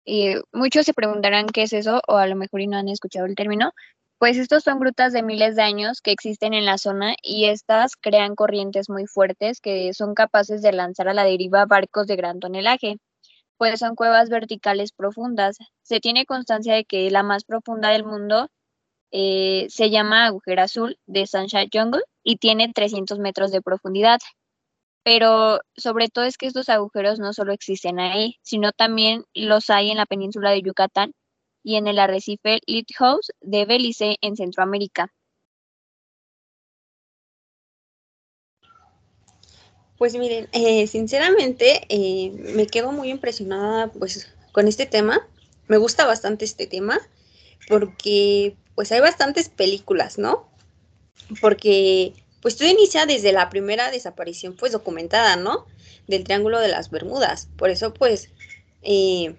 Eh, 0.05 0.41
muchos 0.51 0.85
se 0.85 0.93
preguntarán 0.93 1.47
qué 1.47 1.63
es 1.63 1.73
eso, 1.73 2.01
o 2.07 2.17
a 2.17 2.27
lo 2.27 2.35
mejor 2.35 2.61
y 2.61 2.67
no 2.67 2.77
han 2.77 2.89
escuchado 2.89 3.25
el 3.25 3.35
término, 3.35 3.73
pues 4.19 4.37
estos 4.37 4.63
son 4.63 4.79
grutas 4.79 5.13
de 5.13 5.23
miles 5.23 5.55
de 5.55 5.63
años 5.63 6.01
que 6.01 6.11
existen 6.11 6.53
en 6.53 6.65
la 6.65 6.77
zona 6.77 7.15
y 7.21 7.45
estas 7.45 7.95
crean 7.95 8.35
corrientes 8.35 8.89
muy 8.89 9.07
fuertes 9.07 9.59
que 9.61 9.93
son 9.93 10.13
capaces 10.13 10.61
de 10.61 10.71
lanzar 10.73 11.09
a 11.09 11.13
la 11.13 11.23
deriva 11.25 11.65
barcos 11.65 12.07
de 12.07 12.15
gran 12.15 12.39
tonelaje 12.39 12.97
pues 13.57 13.79
son 13.79 13.95
cuevas 13.95 14.29
verticales 14.29 14.91
profundas. 14.91 15.57
Se 15.83 15.99
tiene 15.99 16.25
constancia 16.25 16.73
de 16.75 16.85
que 16.85 17.09
la 17.11 17.23
más 17.23 17.45
profunda 17.45 17.89
del 17.89 18.03
mundo 18.05 18.49
eh, 19.11 19.67
se 19.69 19.89
llama 19.89 20.25
Agujero 20.25 20.63
Azul 20.63 20.97
de 21.05 21.27
Sunshine 21.27 21.69
Jungle 21.71 22.03
y 22.23 22.37
tiene 22.37 22.71
300 22.73 23.19
metros 23.19 23.51
de 23.51 23.61
profundidad. 23.61 24.19
Pero 25.03 25.59
sobre 25.75 26.07
todo 26.07 26.25
es 26.25 26.37
que 26.37 26.47
estos 26.47 26.69
agujeros 26.69 27.19
no 27.19 27.33
solo 27.33 27.53
existen 27.53 27.99
ahí, 27.99 28.37
sino 28.41 28.71
también 28.71 29.25
los 29.33 29.69
hay 29.69 29.91
en 29.91 29.97
la 29.97 30.05
península 30.05 30.51
de 30.51 30.61
Yucatán 30.61 31.13
y 31.63 31.75
en 31.75 31.87
el 31.87 31.99
arrecife 31.99 32.59
Lighthouse 32.67 33.31
de 33.41 33.65
Belice 33.65 34.17
en 34.21 34.35
Centroamérica. 34.35 35.11
Pues 39.97 40.15
miren, 40.15 40.49
eh, 40.51 40.87
sinceramente 40.87 41.85
eh, 41.87 42.31
me 42.55 42.67
quedo 42.67 42.91
muy 42.91 43.09
impresionada 43.09 43.87
pues 43.91 44.33
con 44.51 44.67
este 44.67 44.85
tema. 44.85 45.25
Me 45.67 45.77
gusta 45.77 46.05
bastante 46.05 46.45
este 46.45 46.67
tema 46.67 46.99
porque 47.69 48.57
pues 48.75 48.91
hay 48.91 48.99
bastantes 48.99 49.49
películas, 49.49 50.17
¿no? 50.17 50.49
Porque 51.39 52.13
pues 52.43 52.57
todo 52.57 52.67
inicia 52.67 53.05
desde 53.05 53.31
la 53.31 53.49
primera 53.49 53.89
desaparición 53.89 54.53
pues 54.53 54.73
documentada, 54.73 55.37
¿no? 55.37 55.65
Del 56.07 56.25
Triángulo 56.25 56.59
de 56.59 56.67
las 56.67 56.91
Bermudas. 56.91 57.47
Por 57.57 57.69
eso 57.69 57.93
pues, 57.93 58.29
eh, 58.81 59.35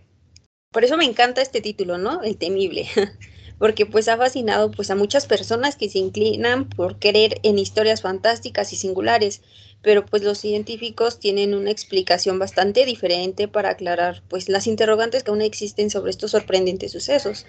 por 0.73 0.85
eso 0.85 0.97
me 0.97 1.05
encanta 1.05 1.43
este 1.43 1.61
título, 1.61 1.99
¿no? 1.99 2.23
El 2.23 2.39
temible. 2.39 2.89
porque 3.59 3.85
pues 3.85 4.09
ha 4.09 4.17
fascinado 4.17 4.71
pues 4.71 4.91
a 4.91 4.95
muchas 4.97 5.27
personas 5.27 5.77
que 5.77 5.91
se 5.91 5.99
inclinan 5.99 6.69
por 6.69 6.99
querer 6.99 7.41
en 7.43 7.59
historias 7.59 8.01
fantásticas 8.01 8.73
y 8.73 8.77
singulares, 8.77 9.43
pero 9.83 10.07
pues 10.07 10.23
los 10.23 10.39
científicos 10.39 11.19
tienen 11.19 11.55
una 11.55 11.71
explicación 11.71 12.39
bastante 12.39 12.87
diferente 12.87 13.49
para 13.49 13.71
aclarar 13.71 14.23
pues 14.29 14.49
las 14.49 14.67
interrogantes 14.67 15.25
que 15.25 15.31
aún 15.31 15.43
existen 15.43 15.91
sobre 15.91 16.11
estos 16.11 16.31
sorprendentes 16.31 16.93
sucesos. 16.93 17.45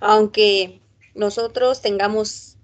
Aunque 0.00 0.80
nosotros 1.14 1.80
tengamos 1.80 2.55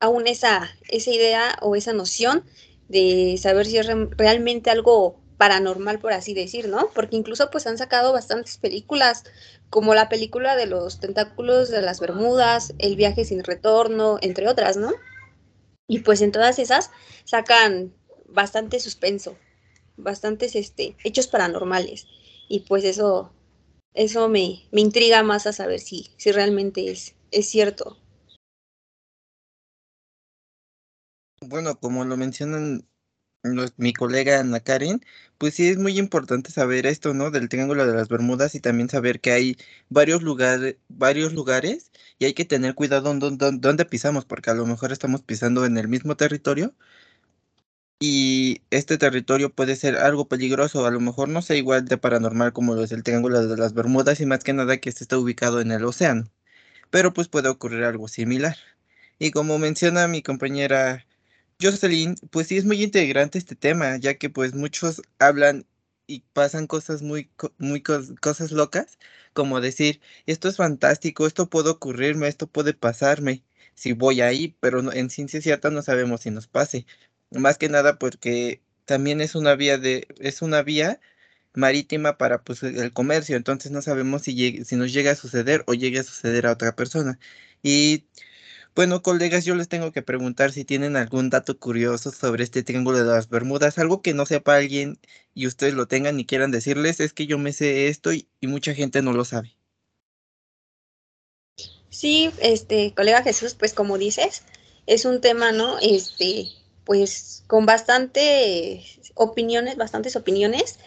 aún 0.00 0.26
esa, 0.26 0.70
esa 0.88 1.10
idea 1.10 1.58
o 1.62 1.76
esa 1.76 1.92
noción 1.92 2.44
de 2.88 3.36
saber 3.40 3.66
si 3.66 3.78
es 3.78 3.86
realmente 4.16 4.70
algo 4.70 5.20
paranormal, 5.36 6.00
por 6.00 6.12
así 6.12 6.34
decir, 6.34 6.68
¿no? 6.68 6.90
Porque 6.94 7.16
incluso 7.16 7.50
pues 7.50 7.66
han 7.66 7.78
sacado 7.78 8.12
bastantes 8.12 8.58
películas, 8.58 9.24
como 9.70 9.94
la 9.94 10.08
película 10.08 10.56
de 10.56 10.66
los 10.66 11.00
tentáculos 11.00 11.68
de 11.68 11.82
las 11.82 12.00
Bermudas, 12.00 12.74
El 12.78 12.96
viaje 12.96 13.24
sin 13.24 13.44
retorno, 13.44 14.18
entre 14.20 14.48
otras, 14.48 14.76
¿no? 14.76 14.92
Y 15.88 16.00
pues 16.00 16.20
en 16.20 16.32
todas 16.32 16.58
esas 16.58 16.90
sacan 17.24 17.94
bastante 18.26 18.80
suspenso, 18.80 19.36
bastantes 19.96 20.54
este, 20.54 20.96
hechos 21.04 21.28
paranormales. 21.28 22.06
Y 22.48 22.60
pues 22.60 22.84
eso, 22.84 23.32
eso 23.94 24.28
me, 24.28 24.66
me 24.72 24.80
intriga 24.80 25.22
más 25.22 25.46
a 25.46 25.52
saber 25.52 25.80
si, 25.80 26.10
si 26.16 26.32
realmente 26.32 26.90
es, 26.90 27.14
es 27.30 27.48
cierto. 27.48 27.98
Bueno, 31.40 31.78
como 31.80 32.04
lo 32.04 32.16
mencionan 32.16 32.86
mi 33.76 33.92
colega 33.92 34.40
Ana 34.40 34.60
Karen, 34.60 35.00
pues 35.38 35.54
sí 35.54 35.68
es 35.68 35.78
muy 35.78 35.98
importante 35.98 36.50
saber 36.50 36.86
esto, 36.86 37.14
¿no? 37.14 37.30
Del 37.30 37.48
Triángulo 37.48 37.86
de 37.86 37.94
las 37.94 38.08
Bermudas 38.08 38.54
y 38.54 38.60
también 38.60 38.88
saber 38.90 39.20
que 39.20 39.32
hay 39.32 39.56
varios 39.88 40.22
lugares, 40.22 40.76
varios 40.88 41.32
lugares 41.32 41.90
y 42.18 42.26
hay 42.26 42.34
que 42.34 42.44
tener 42.44 42.74
cuidado 42.74 43.14
dónde 43.14 43.84
pisamos, 43.86 44.24
porque 44.24 44.50
a 44.50 44.54
lo 44.54 44.66
mejor 44.66 44.92
estamos 44.92 45.22
pisando 45.22 45.64
en 45.64 45.78
el 45.78 45.88
mismo 45.88 46.16
territorio 46.16 46.74
y 48.00 48.62
este 48.70 48.98
territorio 48.98 49.50
puede 49.50 49.76
ser 49.76 49.96
algo 49.96 50.28
peligroso, 50.28 50.86
a 50.86 50.90
lo 50.90 51.00
mejor 51.00 51.28
no 51.28 51.42
sea 51.42 51.56
igual 51.56 51.84
de 51.86 51.98
paranormal 51.98 52.52
como 52.52 52.74
lo 52.74 52.84
es 52.84 52.92
el 52.92 53.02
Triángulo 53.02 53.46
de 53.46 53.56
las 53.56 53.74
Bermudas 53.74 54.20
y 54.20 54.26
más 54.26 54.44
que 54.44 54.52
nada 54.52 54.78
que 54.78 54.88
este 54.88 55.04
está 55.04 55.18
ubicado 55.18 55.60
en 55.60 55.72
el 55.72 55.84
océano, 55.84 56.30
pero 56.90 57.12
pues 57.14 57.28
puede 57.28 57.48
ocurrir 57.50 57.84
algo 57.84 58.08
similar. 58.08 58.56
Y 59.18 59.32
como 59.32 59.58
menciona 59.58 60.08
mi 60.08 60.22
compañera 60.22 61.06
Jocelyn, 61.60 62.14
pues 62.30 62.46
sí 62.48 62.56
es 62.56 62.64
muy 62.64 62.82
integrante 62.82 63.38
este 63.38 63.56
tema, 63.56 63.96
ya 63.98 64.14
que 64.14 64.30
pues 64.30 64.54
muchos 64.54 65.02
hablan 65.18 65.66
y 66.06 66.20
pasan 66.32 66.66
cosas 66.68 67.02
muy, 67.02 67.30
muy 67.58 67.82
cosas 67.82 68.52
locas, 68.52 68.98
como 69.32 69.60
decir, 69.60 70.00
esto 70.26 70.48
es 70.48 70.56
fantástico, 70.56 71.26
esto 71.26 71.48
puede 71.50 71.70
ocurrirme, 71.70 72.28
esto 72.28 72.46
puede 72.46 72.74
pasarme, 72.74 73.42
si 73.74 73.92
voy 73.92 74.20
ahí, 74.20 74.56
pero 74.60 74.92
en 74.92 75.10
ciencia 75.10 75.40
cierta 75.42 75.70
no 75.70 75.82
sabemos 75.82 76.22
si 76.22 76.30
nos 76.30 76.46
pase. 76.46 76.86
Más 77.30 77.58
que 77.58 77.68
nada 77.68 77.98
porque 77.98 78.62
también 78.84 79.20
es 79.20 79.34
una 79.34 79.54
vía 79.56 79.78
de, 79.78 80.06
es 80.18 80.42
una 80.42 80.62
vía 80.62 81.00
marítima 81.54 82.18
para 82.18 82.42
pues 82.44 82.62
el 82.62 82.92
comercio, 82.92 83.36
entonces 83.36 83.72
no 83.72 83.82
sabemos 83.82 84.22
si, 84.22 84.64
si 84.64 84.76
nos 84.76 84.92
llega 84.92 85.12
a 85.12 85.16
suceder 85.16 85.64
o 85.66 85.74
llegue 85.74 86.00
a 86.00 86.04
suceder 86.04 86.46
a 86.46 86.52
otra 86.52 86.76
persona. 86.76 87.18
Y 87.62 88.06
bueno, 88.78 89.02
colegas, 89.02 89.44
yo 89.44 89.56
les 89.56 89.66
tengo 89.68 89.90
que 89.90 90.02
preguntar 90.02 90.52
si 90.52 90.64
tienen 90.64 90.94
algún 90.94 91.30
dato 91.30 91.58
curioso 91.58 92.12
sobre 92.12 92.44
este 92.44 92.62
triángulo 92.62 92.98
de 92.98 93.06
las 93.06 93.28
Bermudas, 93.28 93.76
algo 93.76 94.02
que 94.02 94.14
no 94.14 94.24
sepa 94.24 94.54
alguien 94.54 95.00
y 95.34 95.48
ustedes 95.48 95.74
lo 95.74 95.88
tengan 95.88 96.20
y 96.20 96.24
quieran 96.24 96.52
decirles, 96.52 97.00
es 97.00 97.12
que 97.12 97.26
yo 97.26 97.38
me 97.38 97.52
sé 97.52 97.88
esto 97.88 98.12
y, 98.12 98.28
mucha 98.40 98.74
gente 98.74 99.02
no 99.02 99.12
lo 99.12 99.24
sabe. 99.24 99.56
Sí, 101.88 102.30
este, 102.40 102.94
colega 102.94 103.24
Jesús, 103.24 103.56
pues 103.56 103.74
como 103.74 103.98
dices, 103.98 104.44
es 104.86 105.04
un 105.04 105.20
tema, 105.20 105.50
¿no? 105.50 105.80
Este, 105.80 106.46
pues 106.84 107.42
con 107.48 107.66
bastantes 107.66 109.00
opiniones, 109.16 109.76
bastantes 109.76 110.14
opiniones, 110.14 110.78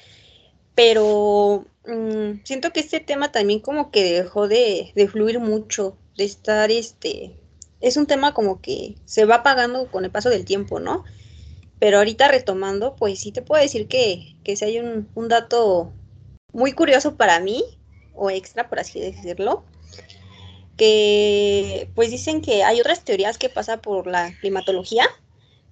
pero 0.75 1.65
mm, 1.86 2.45
siento 2.45 2.71
que 2.71 2.79
este 2.79 3.01
tema 3.01 3.33
también 3.33 3.60
como 3.60 3.91
que 3.91 4.13
dejó 4.13 4.48
de, 4.48 4.93
de 4.95 5.10
fluir 5.10 5.39
mucho, 5.39 5.98
de 6.15 6.24
estar, 6.24 6.71
este, 6.71 7.40
es 7.82 7.98
un 7.98 8.08
tema 8.08 8.34
como 8.34 8.62
que 8.62 8.96
se 9.06 9.26
va 9.26 9.36
apagando 9.36 9.90
con 9.92 10.06
el 10.06 10.12
paso 10.12 10.30
del 10.30 10.46
tiempo, 10.46 10.80
¿no? 10.80 11.04
Pero 11.80 11.98
ahorita 11.98 12.28
retomando, 12.28 12.96
pues 12.96 13.20
sí 13.20 13.32
te 13.32 13.42
puedo 13.42 13.62
decir 13.62 13.88
que, 13.88 14.36
que 14.44 14.56
si 14.56 14.66
hay 14.66 14.80
un, 14.80 15.10
un 15.16 15.28
dato 15.28 15.92
muy 16.54 16.74
curioso 16.74 17.16
para 17.16 17.40
mí, 17.40 17.64
o 18.14 18.30
extra, 18.30 18.70
por 18.70 18.80
así 18.80 19.00
decirlo, 19.00 19.64
que 20.78 21.90
pues 21.96 22.12
dicen 22.12 22.42
que 22.42 22.64
hay 22.64 22.80
otras 22.80 23.04
teorías 23.04 23.38
que 23.38 23.50
pasa 23.50 23.82
por 23.82 24.08
la 24.08 24.34
climatología 24.40 25.06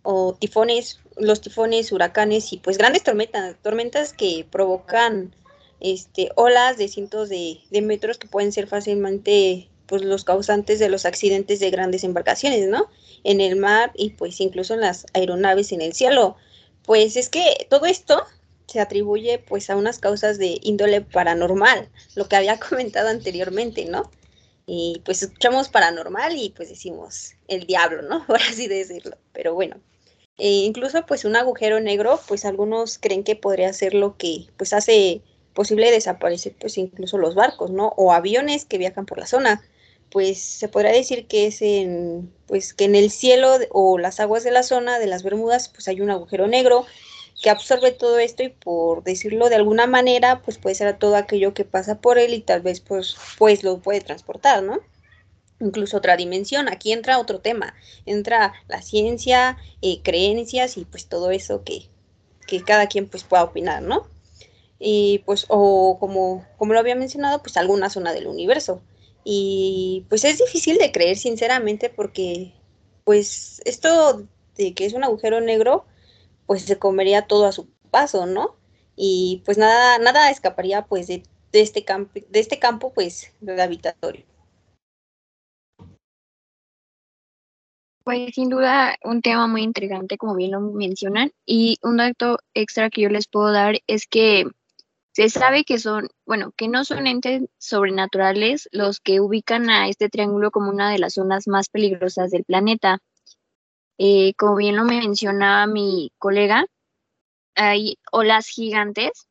o 0.03 0.33
tifones, 0.33 0.99
los 1.17 1.41
tifones, 1.41 1.91
huracanes 1.91 2.53
y 2.53 2.57
pues 2.57 2.77
grandes 2.77 3.03
tormentas, 3.03 3.55
tormentas 3.61 4.13
que 4.13 4.45
provocan 4.49 5.35
este, 5.79 6.31
olas 6.35 6.77
de 6.77 6.87
cientos 6.87 7.29
de, 7.29 7.59
de 7.69 7.81
metros 7.81 8.17
que 8.17 8.27
pueden 8.27 8.51
ser 8.51 8.67
fácilmente 8.67 9.68
pues 9.89 10.03
los 10.03 10.23
causantes 10.23 10.79
de 10.79 10.87
los 10.87 11.05
accidentes 11.05 11.59
de 11.59 11.71
grandes 11.71 12.05
embarcaciones, 12.05 12.69
¿no? 12.69 12.89
En 13.25 13.41
el 13.41 13.57
mar 13.57 13.91
y 13.95 14.11
pues 14.11 14.39
incluso 14.39 14.75
en 14.75 14.81
las 14.81 15.05
aeronaves 15.13 15.73
en 15.73 15.81
el 15.81 15.93
cielo. 15.93 16.37
Pues 16.83 17.17
es 17.17 17.27
que 17.29 17.67
todo 17.69 17.85
esto 17.87 18.23
se 18.67 18.79
atribuye 18.79 19.39
pues 19.39 19.69
a 19.69 19.75
unas 19.75 19.99
causas 19.99 20.37
de 20.37 20.59
índole 20.61 21.01
paranormal, 21.01 21.89
lo 22.15 22.29
que 22.29 22.37
había 22.37 22.59
comentado 22.69 23.09
anteriormente, 23.09 23.85
¿no? 23.85 24.09
y 24.71 25.01
pues 25.03 25.23
escuchamos 25.23 25.67
paranormal 25.67 26.37
y 26.37 26.51
pues 26.51 26.69
decimos 26.69 27.33
el 27.47 27.65
diablo, 27.65 28.03
¿no? 28.03 28.23
Por 28.27 28.39
así 28.39 28.67
decirlo. 28.67 29.17
Pero 29.33 29.55
bueno, 29.55 29.77
eh, 30.37 30.47
incluso 30.47 31.05
pues 31.07 31.25
un 31.25 31.35
agujero 31.35 31.79
negro, 31.79 32.19
pues 32.27 32.45
algunos 32.45 32.99
creen 32.99 33.23
que 33.23 33.35
podría 33.35 33.73
ser 33.73 33.95
lo 33.95 34.15
que 34.15 34.45
pues 34.57 34.73
hace 34.73 35.23
posible 35.53 35.89
desaparecer 35.89 36.55
pues 36.59 36.77
incluso 36.77 37.17
los 37.17 37.33
barcos, 37.33 37.71
¿no? 37.71 37.93
O 37.97 38.13
aviones 38.13 38.65
que 38.65 38.77
viajan 38.77 39.07
por 39.07 39.17
la 39.17 39.25
zona. 39.25 39.63
Pues 40.11 40.41
se 40.41 40.67
podría 40.67 40.91
decir 40.91 41.27
que 41.27 41.47
es 41.47 41.61
en 41.61 42.33
pues 42.47 42.73
que 42.73 42.85
en 42.85 42.95
el 42.95 43.11
cielo 43.11 43.57
o 43.71 43.99
las 43.99 44.19
aguas 44.19 44.43
de 44.43 44.51
la 44.51 44.63
zona 44.63 44.97
de 44.97 45.05
las 45.05 45.21
Bermudas 45.21 45.69
pues 45.69 45.87
hay 45.87 46.01
un 46.01 46.09
agujero 46.09 46.47
negro 46.47 46.85
que 47.41 47.49
absorbe 47.49 47.91
todo 47.91 48.19
esto 48.19 48.43
y 48.43 48.49
por 48.49 49.03
decirlo 49.03 49.49
de 49.49 49.55
alguna 49.55 49.87
manera, 49.87 50.41
pues 50.41 50.57
puede 50.57 50.75
ser 50.75 50.97
todo 50.97 51.15
aquello 51.15 51.53
que 51.53 51.65
pasa 51.65 52.01
por 52.01 52.17
él 52.17 52.33
y 52.33 52.41
tal 52.41 52.61
vez 52.61 52.81
pues, 52.81 53.15
pues 53.37 53.63
lo 53.63 53.79
puede 53.79 54.01
transportar, 54.01 54.61
¿no? 54.63 54.79
Incluso 55.61 55.97
otra 55.97 56.17
dimensión, 56.17 56.69
aquí 56.69 56.91
entra 56.91 57.19
otro 57.19 57.39
tema, 57.39 57.75
entra 58.05 58.53
la 58.67 58.81
ciencia, 58.81 59.57
eh, 59.81 60.01
creencias 60.03 60.77
y 60.77 60.85
pues 60.85 61.07
todo 61.07 61.31
eso 61.31 61.63
que, 61.63 61.87
que 62.47 62.63
cada 62.63 62.87
quien 62.87 63.07
pues 63.07 63.23
pueda 63.23 63.43
opinar, 63.43 63.81
¿no? 63.83 64.07
Y 64.79 65.19
pues, 65.25 65.45
o 65.49 65.97
como, 65.99 66.45
como 66.57 66.73
lo 66.73 66.79
había 66.79 66.95
mencionado, 66.95 67.41
pues 67.41 67.57
alguna 67.57 67.89
zona 67.89 68.13
del 68.13 68.27
universo. 68.27 68.81
Y 69.31 70.07
pues 70.09 70.23
es 70.25 70.39
difícil 70.39 70.79
de 70.79 70.91
creer 70.91 71.15
sinceramente 71.15 71.91
porque 71.91 72.51
pues 73.03 73.61
esto 73.63 74.23
de 74.57 74.73
que 74.73 74.87
es 74.87 74.93
un 74.93 75.03
agujero 75.03 75.39
negro, 75.39 75.85
pues 76.47 76.63
se 76.63 76.79
comería 76.79 77.27
todo 77.27 77.45
a 77.45 77.51
su 77.51 77.69
paso, 77.91 78.25
¿no? 78.25 78.55
Y 78.95 79.43
pues 79.45 79.59
nada, 79.59 79.99
nada 79.99 80.31
escaparía 80.31 80.87
pues 80.87 81.05
de, 81.05 81.21
este, 81.53 81.85
campo, 81.85 82.19
de 82.27 82.39
este 82.39 82.57
campo 82.57 82.91
pues 82.91 83.31
gravitatorio. 83.39 84.25
Pues 88.03 88.33
sin 88.33 88.49
duda 88.49 88.95
un 89.03 89.21
tema 89.21 89.45
muy 89.45 89.61
intrigante, 89.61 90.17
como 90.17 90.33
bien 90.33 90.53
lo 90.53 90.61
mencionan, 90.61 91.31
y 91.45 91.77
un 91.83 91.97
dato 91.97 92.39
extra 92.55 92.89
que 92.89 93.01
yo 93.01 93.09
les 93.09 93.27
puedo 93.27 93.51
dar 93.51 93.75
es 93.85 94.07
que 94.07 94.47
se 95.11 95.29
sabe 95.29 95.63
que 95.63 95.79
son, 95.79 96.09
bueno, 96.25 96.51
que 96.55 96.67
no 96.67 96.85
son 96.85 97.07
entes 97.07 97.43
sobrenaturales 97.57 98.69
los 98.71 98.99
que 98.99 99.19
ubican 99.21 99.69
a 99.69 99.87
este 99.89 100.09
triángulo 100.09 100.51
como 100.51 100.69
una 100.69 100.91
de 100.91 100.99
las 100.99 101.15
zonas 101.15 101.47
más 101.47 101.69
peligrosas 101.69 102.31
del 102.31 102.43
planeta. 102.43 102.99
Eh, 103.97 104.33
como 104.37 104.55
bien 104.55 104.75
lo 104.75 104.85
mencionaba 104.85 105.67
mi 105.67 106.11
colega, 106.17 106.65
hay 107.55 107.97
olas 108.11 108.47
gigantes 108.47 109.27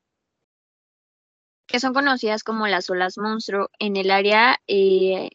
que 1.67 1.81
son 1.81 1.95
conocidas 1.95 2.43
como 2.43 2.67
las 2.67 2.91
olas 2.91 3.19
monstruo 3.19 3.69
en 3.79 3.97
el 3.97 4.11
área 4.11 4.57
eh, 4.67 5.31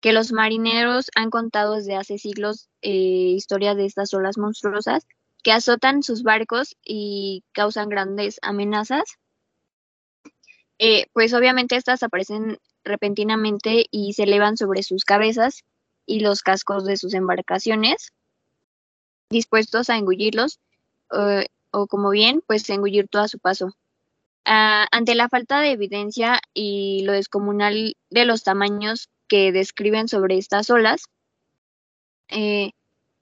que 0.00 0.12
los 0.12 0.32
marineros 0.32 1.10
han 1.14 1.30
contado 1.30 1.74
desde 1.74 1.96
hace 1.96 2.18
siglos 2.18 2.68
eh, 2.82 2.90
historias 2.90 3.76
de 3.76 3.86
estas 3.86 4.12
olas 4.14 4.36
monstruosas 4.38 5.06
que 5.42 5.52
azotan 5.52 6.02
sus 6.02 6.22
barcos 6.22 6.76
y 6.84 7.44
causan 7.52 7.88
grandes 7.88 8.38
amenazas. 8.42 9.18
Pues 11.12 11.34
obviamente 11.34 11.76
estas 11.76 12.02
aparecen 12.02 12.58
repentinamente 12.84 13.86
y 13.90 14.14
se 14.14 14.22
elevan 14.22 14.56
sobre 14.56 14.82
sus 14.82 15.04
cabezas 15.04 15.64
y 16.06 16.20
los 16.20 16.42
cascos 16.42 16.84
de 16.84 16.96
sus 16.96 17.14
embarcaciones 17.14 18.12
dispuestos 19.30 19.90
a 19.90 19.96
engullirlos 19.96 20.58
eh, 21.12 21.46
o 21.70 21.86
como 21.86 22.10
bien, 22.10 22.42
pues 22.46 22.68
engullir 22.68 23.08
todo 23.08 23.22
a 23.22 23.28
su 23.28 23.38
paso. 23.38 23.72
Ah, 24.44 24.86
ante 24.90 25.14
la 25.14 25.28
falta 25.28 25.60
de 25.60 25.70
evidencia 25.70 26.40
y 26.52 27.02
lo 27.04 27.12
descomunal 27.12 27.94
de 28.10 28.24
los 28.24 28.42
tamaños 28.42 29.08
que 29.28 29.52
describen 29.52 30.08
sobre 30.08 30.36
estas 30.36 30.70
olas, 30.70 31.04
eh, 32.28 32.72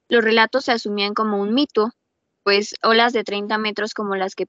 los 0.09 0.25
relatos 0.25 0.65
se 0.65 0.73
asumían 0.73 1.13
como 1.13 1.39
un 1.39 1.53
mito, 1.53 1.91
pues 2.43 2.75
olas 2.83 3.13
de 3.13 3.25
30 3.25 3.59
metros 3.59 3.93
como 3.93 4.17
las 4.17 4.35
que 4.35 4.47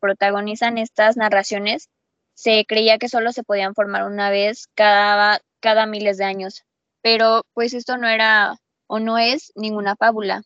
protagonizan 0.00 0.76
estas 0.76 1.16
narraciones, 1.16 1.88
se 2.34 2.64
creía 2.66 2.98
que 2.98 3.08
solo 3.08 3.32
se 3.32 3.44
podían 3.44 3.74
formar 3.74 4.04
una 4.04 4.30
vez 4.30 4.68
cada, 4.74 5.40
cada 5.60 5.86
miles 5.86 6.18
de 6.18 6.24
años. 6.24 6.64
Pero 7.02 7.44
pues 7.54 7.74
esto 7.74 7.96
no 7.96 8.08
era 8.08 8.56
o 8.86 9.00
no 9.00 9.18
es 9.18 9.52
ninguna 9.56 9.96
fábula 9.96 10.42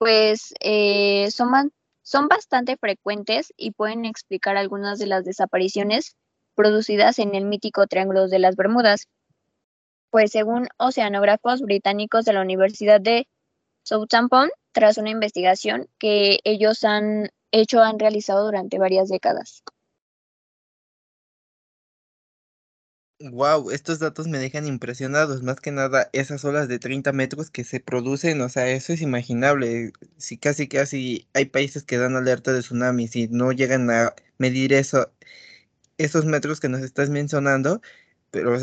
pues 0.00 0.54
eh, 0.60 1.30
son, 1.30 1.74
son 2.00 2.26
bastante 2.26 2.78
frecuentes 2.78 3.52
y 3.58 3.72
pueden 3.72 4.06
explicar 4.06 4.56
algunas 4.56 4.98
de 4.98 5.06
las 5.06 5.26
desapariciones 5.26 6.16
producidas 6.54 7.18
en 7.18 7.34
el 7.34 7.44
mítico 7.44 7.86
Triángulo 7.86 8.26
de 8.26 8.38
las 8.38 8.56
Bermudas. 8.56 9.08
Pues 10.08 10.32
según 10.32 10.68
oceanógrafos 10.78 11.60
británicos 11.60 12.24
de 12.24 12.32
la 12.32 12.40
Universidad 12.40 12.98
de 12.98 13.28
Southampton, 13.82 14.48
tras 14.72 14.96
una 14.96 15.10
investigación 15.10 15.86
que 15.98 16.38
ellos 16.44 16.82
han 16.84 17.28
hecho, 17.52 17.82
han 17.82 17.98
realizado 17.98 18.46
durante 18.46 18.78
varias 18.78 19.10
décadas. 19.10 19.62
Wow, 23.22 23.70
estos 23.70 23.98
datos 23.98 24.28
me 24.28 24.38
dejan 24.38 24.66
impresionados, 24.66 25.42
más 25.42 25.60
que 25.60 25.70
nada 25.70 26.08
esas 26.14 26.42
olas 26.46 26.68
de 26.68 26.78
30 26.78 27.12
metros 27.12 27.50
que 27.50 27.64
se 27.64 27.78
producen, 27.78 28.40
o 28.40 28.48
sea, 28.48 28.70
eso 28.70 28.94
es 28.94 29.02
imaginable. 29.02 29.92
Si 30.16 30.38
casi 30.38 30.68
casi 30.68 31.28
hay 31.34 31.44
países 31.44 31.82
que 31.82 31.98
dan 31.98 32.16
alerta 32.16 32.50
de 32.54 32.60
tsunami, 32.60 33.08
si 33.08 33.28
no 33.28 33.52
llegan 33.52 33.90
a 33.90 34.14
medir 34.38 34.72
eso, 34.72 35.12
esos 35.98 36.24
metros 36.26 36.60
que 36.60 36.68
nos 36.70 36.82
estás 36.82 37.10
mencionando, 37.10 37.82
pero 38.30 38.58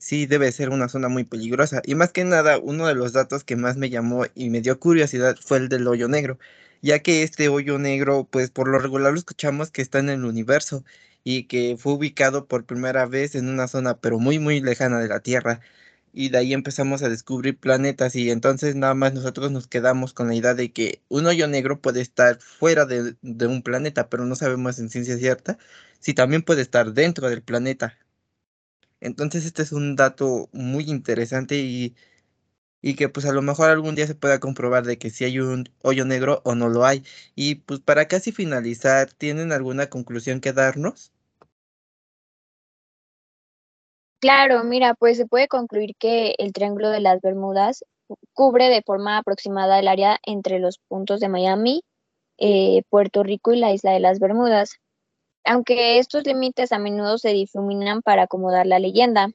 sí 0.00 0.26
debe 0.26 0.52
ser 0.52 0.70
una 0.70 0.88
zona 0.90 1.08
muy 1.08 1.24
peligrosa. 1.24 1.82
Y 1.86 1.94
más 1.94 2.12
que 2.12 2.24
nada, 2.24 2.58
uno 2.58 2.86
de 2.86 2.94
los 2.94 3.12
datos 3.14 3.44
que 3.44 3.56
más 3.56 3.76
me 3.76 3.90
llamó 3.90 4.26
y 4.34 4.50
me 4.50 4.60
dio 4.62 4.78
curiosidad 4.80 5.36
fue 5.40 5.58
el 5.58 5.68
del 5.70 5.86
hoyo 5.88 6.08
negro, 6.08 6.38
ya 6.82 7.00
que 7.00 7.22
este 7.22 7.48
hoyo 7.48 7.78
negro, 7.78 8.28
pues 8.30 8.50
por 8.50 8.68
lo 8.68 8.78
regular 8.78 9.12
lo 9.12 9.18
escuchamos 9.18 9.70
que 9.70 9.82
está 9.82 9.98
en 10.00 10.10
el 10.10 10.24
universo 10.24 10.84
y 11.24 11.44
que 11.44 11.76
fue 11.78 11.94
ubicado 11.94 12.46
por 12.48 12.66
primera 12.66 13.06
vez 13.06 13.34
en 13.34 13.48
una 13.48 13.68
zona 13.68 13.98
pero 14.00 14.18
muy 14.20 14.38
muy 14.38 14.60
lejana 14.60 15.00
de 15.00 15.08
la 15.08 15.20
Tierra 15.20 15.60
y 16.12 16.28
de 16.30 16.38
ahí 16.38 16.52
empezamos 16.54 17.02
a 17.02 17.08
descubrir 17.08 17.58
planetas 17.58 18.14
y 18.16 18.30
entonces 18.30 18.76
nada 18.76 18.94
más 18.94 19.14
nosotros 19.14 19.50
nos 19.52 19.66
quedamos 19.68 20.14
con 20.14 20.28
la 20.28 20.34
idea 20.36 20.54
de 20.54 20.72
que 20.72 21.02
un 21.08 21.26
hoyo 21.26 21.48
negro 21.48 21.80
puede 21.80 22.00
estar 22.02 22.38
fuera 22.40 22.86
de, 22.86 23.16
de 23.22 23.46
un 23.48 23.62
planeta, 23.62 24.08
pero 24.08 24.24
no 24.26 24.36
sabemos 24.36 24.78
en 24.78 24.90
ciencia 24.90 25.18
cierta 25.18 25.58
si 26.00 26.14
también 26.14 26.42
puede 26.42 26.62
estar 26.62 26.92
dentro 26.94 27.28
del 27.30 27.42
planeta. 27.42 27.98
Entonces 29.00 29.44
este 29.44 29.62
es 29.62 29.72
un 29.72 29.96
dato 29.96 30.48
muy 30.52 30.84
interesante 30.84 31.56
y, 31.58 31.94
y 32.86 32.96
que 32.96 33.08
pues 33.08 33.24
a 33.24 33.32
lo 33.32 33.40
mejor 33.40 33.70
algún 33.70 33.94
día 33.94 34.06
se 34.06 34.14
pueda 34.14 34.40
comprobar 34.40 34.84
de 34.84 34.98
que 34.98 35.08
si 35.08 35.24
hay 35.24 35.40
un 35.40 35.70
hoyo 35.82 36.04
negro 36.04 36.42
o 36.44 36.54
no 36.54 36.68
lo 36.68 36.84
hay. 36.84 37.02
Y 37.34 37.54
pues 37.56 37.80
para 37.80 38.08
casi 38.08 38.30
finalizar, 38.30 39.10
¿tienen 39.10 39.52
alguna 39.52 39.88
conclusión 39.88 40.42
que 40.42 40.52
darnos? 40.52 41.10
Claro, 44.20 44.64
mira, 44.64 44.92
pues 44.92 45.16
se 45.16 45.26
puede 45.26 45.48
concluir 45.48 45.96
que 45.98 46.34
el 46.36 46.52
Triángulo 46.52 46.90
de 46.90 47.00
las 47.00 47.22
Bermudas 47.22 47.84
cubre 48.34 48.68
de 48.68 48.82
forma 48.82 49.16
aproximada 49.16 49.78
el 49.78 49.88
área 49.88 50.18
entre 50.26 50.58
los 50.58 50.78
puntos 50.78 51.20
de 51.20 51.30
Miami, 51.30 51.84
eh, 52.36 52.82
Puerto 52.90 53.22
Rico 53.22 53.54
y 53.54 53.60
la 53.60 53.72
isla 53.72 53.92
de 53.92 54.00
las 54.00 54.18
Bermudas, 54.18 54.76
aunque 55.42 55.98
estos 55.98 56.26
límites 56.26 56.70
a 56.70 56.78
menudo 56.78 57.16
se 57.16 57.30
difuminan 57.30 58.02
para 58.02 58.24
acomodar 58.24 58.66
la 58.66 58.78
leyenda. 58.78 59.30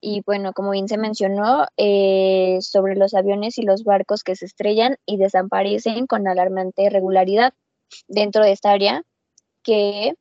Y 0.00 0.22
bueno, 0.26 0.52
como 0.52 0.72
bien 0.72 0.88
se 0.88 0.98
mencionó, 0.98 1.66
eh, 1.76 2.58
sobre 2.60 2.96
los 2.96 3.14
aviones 3.14 3.58
y 3.58 3.62
los 3.62 3.84
barcos 3.84 4.22
que 4.22 4.36
se 4.36 4.44
estrellan 4.46 4.96
y 5.06 5.16
desaparecen 5.16 6.06
con 6.06 6.28
alarmante 6.28 6.90
regularidad 6.90 7.54
dentro 8.08 8.44
de 8.44 8.52
esta 8.52 8.72
área, 8.72 9.02
que, 9.62 10.14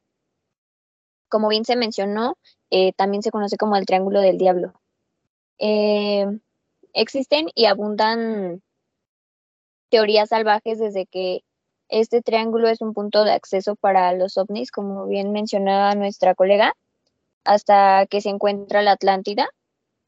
como 1.29 1.49
bien 1.49 1.65
se 1.65 1.75
mencionó, 1.75 2.37
eh, 2.69 2.93
también 2.93 3.23
se 3.23 3.31
conoce 3.31 3.57
como 3.57 3.75
el 3.75 3.85
Triángulo 3.85 4.21
del 4.21 4.37
Diablo. 4.37 4.73
Eh, 5.59 6.25
existen 6.93 7.47
y 7.55 7.65
abundan 7.65 8.61
teorías 9.89 10.29
salvajes 10.29 10.79
desde 10.79 11.05
que 11.05 11.43
este 11.89 12.21
triángulo 12.21 12.67
es 12.69 12.81
un 12.81 12.93
punto 12.93 13.23
de 13.23 13.31
acceso 13.31 13.75
para 13.75 14.13
los 14.13 14.37
ovnis, 14.37 14.71
como 14.71 15.05
bien 15.05 15.31
mencionaba 15.31 15.93
nuestra 15.93 16.33
colega, 16.33 16.73
hasta 17.43 18.07
que 18.07 18.21
se 18.21 18.29
encuentra 18.29 18.81
la 18.81 18.93
Atlántida. 18.93 19.47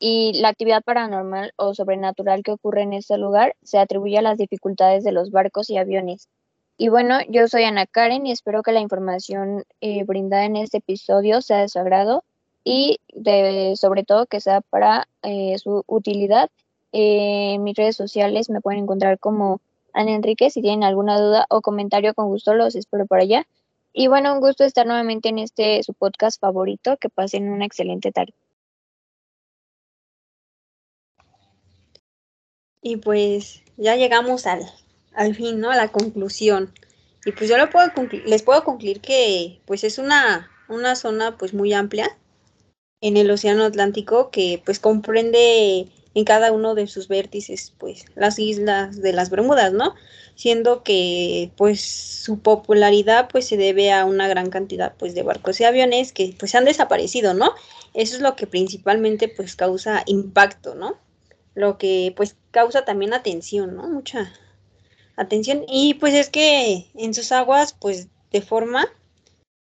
Y 0.07 0.33
la 0.33 0.49
actividad 0.49 0.83
paranormal 0.83 1.53
o 1.55 1.73
sobrenatural 1.73 2.43
que 2.43 2.51
ocurre 2.51 2.83
en 2.83 2.93
este 2.93 3.17
lugar 3.17 3.55
se 3.63 3.79
atribuye 3.79 4.19
a 4.19 4.21
las 4.21 4.37
dificultades 4.37 5.03
de 5.03 5.11
los 5.11 5.31
barcos 5.31 5.71
y 5.71 5.77
aviones. 5.77 6.29
Y 6.77 6.89
bueno, 6.89 7.17
yo 7.27 7.47
soy 7.47 7.63
Ana 7.63 7.87
Karen 7.87 8.27
y 8.27 8.31
espero 8.31 8.61
que 8.61 8.71
la 8.71 8.81
información 8.81 9.63
eh, 9.81 10.03
brindada 10.03 10.45
en 10.45 10.57
este 10.57 10.77
episodio 10.77 11.41
sea 11.41 11.57
de 11.57 11.69
su 11.69 11.79
agrado 11.79 12.23
y 12.63 12.99
de, 13.15 13.73
sobre 13.77 14.03
todo 14.03 14.27
que 14.27 14.41
sea 14.41 14.61
para 14.61 15.07
eh, 15.23 15.57
su 15.57 15.83
utilidad. 15.87 16.51
Eh, 16.91 17.53
en 17.55 17.63
mis 17.63 17.75
redes 17.75 17.95
sociales 17.95 18.51
me 18.51 18.61
pueden 18.61 18.81
encontrar 18.81 19.17
como 19.17 19.59
Ana 19.91 20.11
Enrique. 20.11 20.51
Si 20.51 20.61
tienen 20.61 20.83
alguna 20.83 21.19
duda 21.19 21.47
o 21.49 21.61
comentario, 21.61 22.13
con 22.13 22.27
gusto 22.27 22.53
los 22.53 22.75
espero 22.75 23.07
por 23.07 23.21
allá. 23.21 23.47
Y 23.91 24.05
bueno, 24.05 24.33
un 24.33 24.39
gusto 24.39 24.65
estar 24.65 24.85
nuevamente 24.85 25.29
en 25.29 25.39
este 25.39 25.81
su 25.81 25.95
podcast 25.95 26.39
favorito. 26.39 26.95
Que 26.97 27.09
pasen 27.09 27.49
una 27.49 27.65
excelente 27.65 28.11
tarde. 28.11 28.35
Y 32.87 32.97
pues 32.97 33.63
ya 33.77 33.95
llegamos 33.95 34.45
al, 34.45 34.63
al 35.15 35.33
fin, 35.33 35.59
¿no? 35.59 35.71
A 35.71 35.75
la 35.75 35.87
conclusión. 35.87 36.71
Y 37.25 37.31
pues 37.31 37.49
yo 37.49 37.55
puedo 37.71 37.87
les 38.27 38.43
puedo 38.43 38.63
concluir 38.63 39.01
que 39.01 39.59
pues 39.65 39.83
es 39.83 39.97
una, 39.97 40.51
una 40.69 40.95
zona 40.95 41.35
pues 41.35 41.55
muy 41.55 41.73
amplia 41.73 42.15
en 43.01 43.17
el 43.17 43.31
Océano 43.31 43.63
Atlántico 43.63 44.29
que 44.29 44.61
pues 44.63 44.79
comprende 44.79 45.87
en 46.13 46.25
cada 46.25 46.51
uno 46.51 46.75
de 46.75 46.85
sus 46.85 47.07
vértices 47.07 47.73
pues 47.79 48.05
las 48.13 48.37
islas 48.37 49.01
de 49.01 49.13
las 49.13 49.31
Bermudas, 49.31 49.73
¿no? 49.73 49.95
Siendo 50.35 50.83
que 50.83 51.49
pues 51.57 51.81
su 51.81 52.37
popularidad 52.37 53.29
pues 53.31 53.47
se 53.47 53.57
debe 53.57 53.93
a 53.93 54.05
una 54.05 54.27
gran 54.27 54.51
cantidad 54.51 54.93
pues 54.95 55.15
de 55.15 55.23
barcos 55.23 55.59
y 55.59 55.63
aviones 55.63 56.13
que 56.13 56.35
pues 56.37 56.53
han 56.53 56.65
desaparecido, 56.65 57.33
¿no? 57.33 57.51
Eso 57.95 58.15
es 58.15 58.21
lo 58.21 58.35
que 58.35 58.45
principalmente 58.45 59.27
pues 59.27 59.55
causa 59.55 60.03
impacto, 60.05 60.75
¿no? 60.75 60.99
Lo 61.55 61.79
que 61.79 62.13
pues 62.15 62.35
causa 62.55 62.85
también 62.85 63.13
atención, 63.13 63.75
¿no? 63.75 63.85
Mucha 63.89 64.31
atención. 65.17 65.65
Y 65.67 65.95
pues 65.95 66.13
es 66.13 66.29
que 66.29 66.85
en 66.95 67.13
sus 67.13 67.33
aguas, 67.33 67.75
pues 67.77 68.07
de 68.31 68.41
forma 68.41 68.87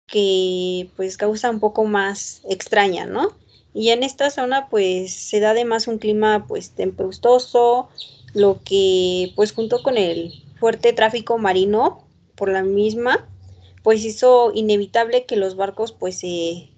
que 0.07 0.90
pues 0.94 1.16
causa 1.16 1.49
un 1.49 1.61
poco 1.61 1.85
más 1.85 2.42
extraña, 2.47 3.07
¿no? 3.07 3.33
Y 3.73 3.88
en 3.88 4.03
esta 4.03 4.29
zona 4.29 4.68
pues 4.68 5.14
se 5.14 5.40
da 5.40 5.53
además 5.53 5.88
un 5.88 5.97
clima 5.97 6.47
pues 6.47 6.73
tempestuoso, 6.73 7.88
lo 8.35 8.61
que 8.62 9.33
pues 9.35 9.53
junto 9.53 9.83
con 9.83 9.97
el 9.97 10.35
fuerte 10.61 10.92
tráfico 10.92 11.38
marino 11.38 12.05
por 12.35 12.51
la 12.51 12.62
misma 12.62 13.27
pues 13.83 14.05
hizo 14.05 14.53
inevitable 14.55 15.25
que 15.25 15.37
los 15.37 15.57
barcos 15.57 15.92
pues 15.92 16.18
se 16.18 16.68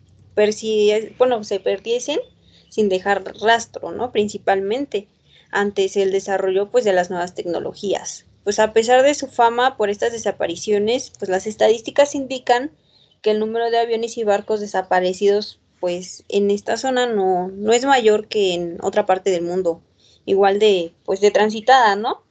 bueno, 1.19 1.43
se 1.43 1.59
perdiesen 1.59 2.21
sin 2.69 2.89
dejar 2.89 3.25
rastro, 3.41 3.91
¿no? 3.91 4.13
Principalmente 4.13 5.09
antes 5.57 5.97
el 5.97 6.13
desarrollo 6.13 6.71
pues 6.71 6.85
de 6.85 6.93
las 6.93 7.11
nuevas 7.11 7.35
tecnologías 7.35 8.27
pues 8.47 8.61
a 8.61 8.73
pesar 8.73 9.03
de 9.03 9.13
su 9.15 9.27
fama 9.27 9.77
por 9.77 9.91
estas 9.91 10.13
desapariciones, 10.13 11.11
pues 11.19 11.29
las 11.29 11.49
estadísticas 11.49 12.15
indican 12.15 12.71
que 13.21 13.33
el 13.33 13.41
número 13.41 13.73
de 13.73 13.79
aviones 13.79 14.17
y 14.19 14.23
barcos 14.23 14.61
desaparecidos 14.61 15.59
pues 15.81 16.23
en 16.29 16.53
esta 16.53 16.77
zona 16.77 17.07
no, 17.07 17.49
no 17.49 17.73
es 17.73 17.85
mayor 17.85 18.29
que 18.29 18.55
en 18.55 18.79
otra 18.83 19.05
parte 19.05 19.31
del 19.31 19.43
mundo, 19.43 19.83
igual 20.27 20.61
de 20.61 20.93
pues 21.05 21.21
de 21.21 21.33
transitada, 21.33 21.97
¿no? 21.97 22.23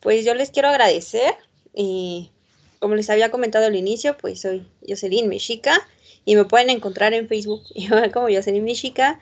Pues 0.00 0.24
yo 0.24 0.34
les 0.34 0.50
quiero 0.50 0.68
agradecer, 0.68 1.36
y 1.72 2.32
como 2.80 2.96
les 2.96 3.08
había 3.08 3.30
comentado 3.30 3.66
al 3.66 3.76
inicio, 3.76 4.16
pues 4.16 4.40
soy 4.40 4.66
Jocelyn 4.88 5.28
Mexica 5.28 5.86
y 6.24 6.34
me 6.34 6.44
pueden 6.44 6.70
encontrar 6.70 7.14
en 7.14 7.28
Facebook 7.28 7.62
como 8.12 8.26
Jocelyn 8.26 8.64
Mexica 8.64 9.20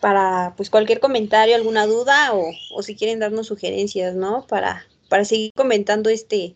para 0.00 0.54
pues 0.56 0.70
cualquier 0.70 1.00
comentario, 1.00 1.56
alguna 1.56 1.86
duda 1.86 2.34
o, 2.34 2.50
o 2.72 2.82
si 2.82 2.96
quieren 2.96 3.18
darnos 3.18 3.48
sugerencias, 3.48 4.14
¿no? 4.14 4.46
Para 4.46 4.86
para 5.10 5.26
seguir 5.26 5.52
comentando 5.54 6.08
este, 6.08 6.54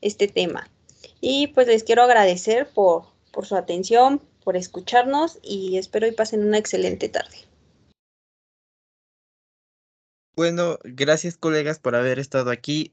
este 0.00 0.28
tema. 0.28 0.70
Y 1.20 1.48
pues 1.48 1.66
les 1.66 1.82
quiero 1.82 2.02
agradecer 2.02 2.68
por, 2.68 3.06
por 3.32 3.46
su 3.46 3.56
atención, 3.56 4.20
por 4.44 4.56
escucharnos 4.56 5.38
y 5.42 5.78
espero 5.78 6.06
y 6.06 6.12
pasen 6.12 6.46
una 6.46 6.58
excelente 6.58 7.08
tarde. 7.08 7.38
Bueno, 10.36 10.78
gracias 10.84 11.36
colegas 11.36 11.78
por 11.78 11.96
haber 11.96 12.18
estado 12.18 12.50
aquí. 12.50 12.92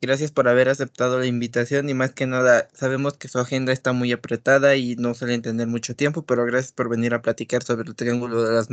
Gracias 0.00 0.30
por 0.30 0.48
haber 0.48 0.68
aceptado 0.68 1.18
la 1.18 1.26
invitación 1.26 1.88
y 1.88 1.94
más 1.94 2.12
que 2.12 2.26
nada 2.26 2.68
sabemos 2.72 3.14
que 3.14 3.28
su 3.28 3.38
agenda 3.40 3.72
está 3.72 3.92
muy 3.92 4.12
apretada 4.12 4.76
y 4.76 4.94
no 4.96 5.14
suelen 5.14 5.42
tener 5.42 5.66
mucho 5.66 5.96
tiempo, 5.96 6.24
pero 6.24 6.44
gracias 6.44 6.72
por 6.72 6.88
venir 6.88 7.14
a 7.14 7.22
platicar 7.22 7.64
sobre 7.64 7.88
el 7.88 7.96
Triángulo 7.96 8.44
de 8.44 8.54
las 8.54 8.68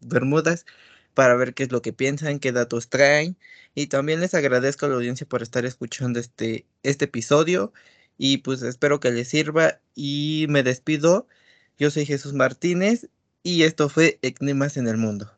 Bermudas 0.00 0.66
para 1.14 1.36
ver 1.36 1.54
qué 1.54 1.64
es 1.64 1.72
lo 1.72 1.82
que 1.82 1.92
piensan, 1.92 2.40
qué 2.40 2.52
datos 2.52 2.88
traen. 2.88 3.36
Y 3.74 3.86
también 3.88 4.20
les 4.20 4.34
agradezco 4.34 4.86
a 4.86 4.88
la 4.88 4.96
audiencia 4.96 5.26
por 5.28 5.42
estar 5.42 5.64
escuchando 5.64 6.20
este, 6.20 6.66
este 6.82 7.06
episodio. 7.06 7.72
Y 8.18 8.38
pues 8.38 8.62
espero 8.62 9.00
que 9.00 9.10
les 9.12 9.28
sirva. 9.28 9.80
Y 9.94 10.46
me 10.48 10.62
despido. 10.62 11.28
Yo 11.78 11.90
soy 11.90 12.06
Jesús 12.06 12.34
Martínez 12.34 13.08
y 13.42 13.64
esto 13.64 13.88
fue 13.88 14.18
Ecnemas 14.22 14.76
en 14.76 14.88
el 14.88 14.96
Mundo. 14.98 15.32